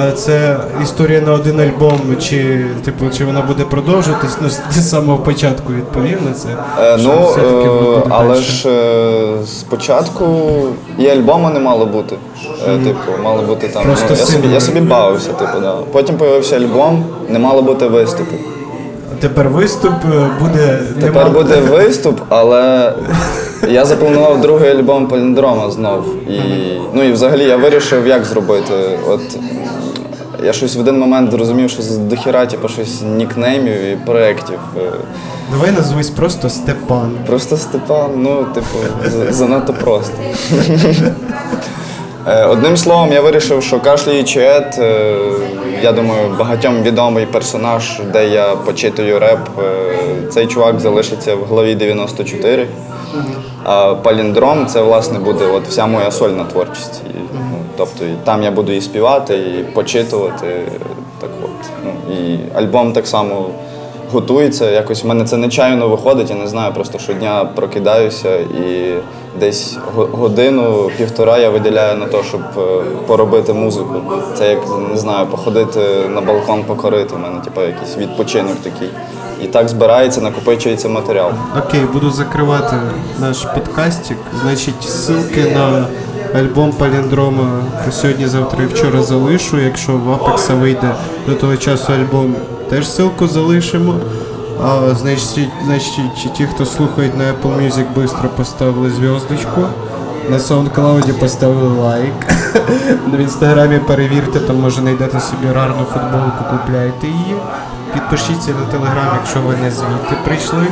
е, 0.09 0.13
це 0.13 0.57
історія 0.83 1.21
на 1.21 1.33
один 1.33 1.61
альбом, 1.61 2.01
чи 2.21 2.67
типу, 2.85 3.05
чи 3.19 3.25
вона 3.25 3.41
буде 3.41 3.65
продовжуватись? 3.65 4.37
Ну, 4.43 4.49
з 4.71 4.91
самого 4.91 5.19
початку 5.19 5.73
відповів 5.73 6.19
на 6.29 6.33
це. 6.33 6.49
Е, 6.81 6.97
ну, 7.03 7.13
е, 7.39 8.03
але 8.09 8.29
дальше. 8.35 8.43
ж 8.53 8.69
е, 8.69 9.47
спочатку 9.47 10.25
і 10.99 11.09
альбому 11.09 11.51
не 11.51 11.61
мало 11.61 11.87
бути. 11.87 12.17
Е, 12.69 12.79
Типу, 12.79 13.23
мало 13.23 13.43
бути 13.43 13.69
там. 13.69 13.83
Просто 13.85 14.07
ну, 14.11 14.17
я, 14.19 14.25
собі, 14.27 14.49
я 14.49 14.61
собі 14.61 14.81
бавився, 14.81 15.33
типу, 15.33 15.61
да. 15.61 15.75
Потім 15.93 16.19
з'явився 16.19 16.57
альбом, 16.57 17.05
не 17.29 17.39
мало 17.39 17.63
бути 17.63 17.87
виступу. 17.87 18.37
Тепер 19.21 19.49
виступ 19.49 19.93
буде. 20.41 20.79
Тепер 21.01 21.31
буде 21.31 21.57
виступ, 21.57 22.21
але 22.29 22.93
я 23.69 23.85
запланував 23.85 24.41
другий 24.41 24.71
альбом 24.71 25.07
Паліндрома 25.07 25.71
знов. 25.71 26.05
І, 26.29 26.41
ну 26.95 27.03
і 27.03 27.13
взагалі 27.13 27.45
я 27.45 27.57
вирішив, 27.57 28.07
як 28.07 28.25
зробити. 28.25 28.75
От 29.09 29.21
я 30.45 30.53
щось 30.53 30.77
в 30.77 30.81
один 30.81 30.99
момент 30.99 31.31
зрозумів, 31.31 31.71
що 31.71 31.83
дохіра, 31.99 32.47
типу, 32.47 32.69
щось 32.69 33.03
нікнеймів 33.03 33.83
і 33.85 33.99
проєктів. 34.07 34.59
Давай 35.53 35.71
назвись 35.71 36.11
просто 36.11 36.49
Степан. 36.49 37.11
Просто 37.27 37.57
Степан, 37.57 38.11
ну, 38.17 38.47
типу, 38.55 38.79
занадто 39.31 39.73
просто. 39.73 40.15
Е, 42.29 42.45
Одним 42.45 42.77
словом, 42.77 43.13
я 43.13 43.21
вирішив, 43.21 43.63
що 43.63 43.81
Кашлі 43.81 44.25
Чет, 44.25 44.79
е, 44.79 45.17
я 45.83 45.93
думаю, 45.93 46.35
багатьом 46.39 46.83
відомий 46.83 47.27
персонаж, 47.27 48.01
де 48.13 48.29
я 48.29 48.57
почитую 48.57 49.19
реп. 49.19 49.39
Е, 49.59 49.73
Цей 50.31 50.47
чувак 50.47 50.81
залишиться 50.81 51.35
в 51.35 51.45
главі 51.45 51.75
94. 51.75 52.67
А 53.65 53.95
паліндром 53.95 54.67
це 54.67 54.83
власне 54.83 55.19
буде 55.19 55.47
от 55.47 55.67
вся 55.67 55.87
моя 55.87 56.11
сольна 56.11 56.45
творчість. 56.45 57.03
І, 57.15 57.19
ну, 57.35 57.59
тобто 57.77 58.05
і 58.05 58.15
там 58.25 58.43
я 58.43 58.51
буду 58.51 58.73
і 58.73 58.81
співати, 58.81 59.37
і 59.37 59.63
почитувати. 59.75 60.73
Так 61.21 61.31
от. 61.43 61.51
Ну, 61.85 62.15
і 62.15 62.39
альбом 62.55 62.93
так 62.93 63.07
само 63.07 63.47
готується. 64.13 64.71
Якось 64.71 65.05
в 65.05 65.07
мене 65.07 65.25
це 65.25 65.37
нечайно 65.37 65.89
виходить, 65.89 66.31
я 66.31 66.37
не 66.37 66.47
знаю, 66.47 66.73
просто 66.75 66.99
щодня 66.99 67.45
прокидаюся 67.45 68.37
і 68.37 68.95
десь 69.41 69.79
годину, 69.95 70.91
півтора 70.99 71.39
я 71.39 71.51
виділяю 71.51 71.99
на 71.99 72.07
те, 72.07 72.23
щоб 72.29 72.41
е, 72.59 72.61
поробити 73.07 73.53
музику. 73.53 73.95
Це 74.35 74.51
як 74.51 74.59
не 74.91 74.97
знаю, 74.97 75.27
походити 75.27 75.81
на 76.09 76.21
балкон 76.21 76.65
покорити. 76.65 77.15
У 77.15 77.19
мене 77.19 77.41
типу, 77.41 77.61
якийсь 77.61 77.97
відпочинок 77.97 78.57
такий. 78.63 78.89
І 79.45 79.47
так 79.47 79.69
збирається, 79.69 80.21
накопичується 80.21 80.89
матеріал. 80.89 81.31
Окей, 81.67 81.81
буду 81.93 82.11
закривати 82.11 82.77
наш 83.21 83.45
підкастик. 83.55 84.17
Значить, 84.43 84.83
ссылки 84.83 85.55
на 85.55 85.87
альбом 86.35 86.73
Паліндрома 86.73 87.63
сьогодні, 87.91 88.27
завтра 88.27 88.65
і 88.65 88.67
вчора 88.67 89.03
залишу. 89.03 89.59
Якщо 89.59 89.93
в 89.93 90.13
Апекса 90.13 90.55
вийде 90.55 90.95
до 91.27 91.35
того 91.35 91.57
часу 91.57 91.93
альбом, 91.93 92.35
теж 92.71 92.87
ссылку 92.87 93.27
залишимо. 93.27 93.95
А, 94.63 94.95
значить, 94.95 95.51
значить, 95.65 96.33
ті, 96.37 96.47
хто 96.47 96.67
слухають 96.67 97.19
на 97.19 97.25
Apple 97.25 97.57
Music, 97.57 97.85
швидко 97.95 98.29
поставили 98.37 98.91
зв'язочку. 98.91 99.61
На 100.31 100.37
SoundCloud 100.37 101.13
поставили 101.13 101.69
лайк. 101.69 102.33
В 103.13 103.21
інстаграмі 103.21 103.79
перевірте, 103.79 104.41
там 104.41 104.61
може 104.61 104.81
знайдете 104.81 105.21
собі 105.21 105.47
гарну 105.47 105.85
футболку, 105.85 106.45
купляйте 106.51 107.07
її. 107.07 107.35
Підпишіться 107.93 108.51
на 108.51 108.73
телеграм, 108.73 109.09
якщо 109.17 109.41
ви 109.41 109.57
не 109.57 109.71
звідти 109.71 110.17
прийшли. 110.25 110.67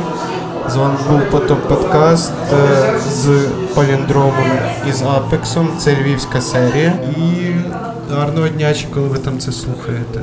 З 0.69 0.75
вами 0.75 0.95
був 1.09 1.21
Поток 1.31 1.67
Подкаст 1.67 2.33
е, 2.53 2.99
з 3.09 3.47
Паліндромом 3.75 4.51
і 4.89 4.91
з 4.91 5.01
Апексом. 5.01 5.69
Це 5.77 5.95
львівська 5.95 6.41
серія. 6.41 6.93
І 7.17 7.51
гарного 8.13 8.47
дня, 8.47 8.73
чи 8.73 8.87
коли 8.93 9.07
ви 9.07 9.17
там 9.17 9.39
це 9.39 9.51
слухаєте. 9.51 10.21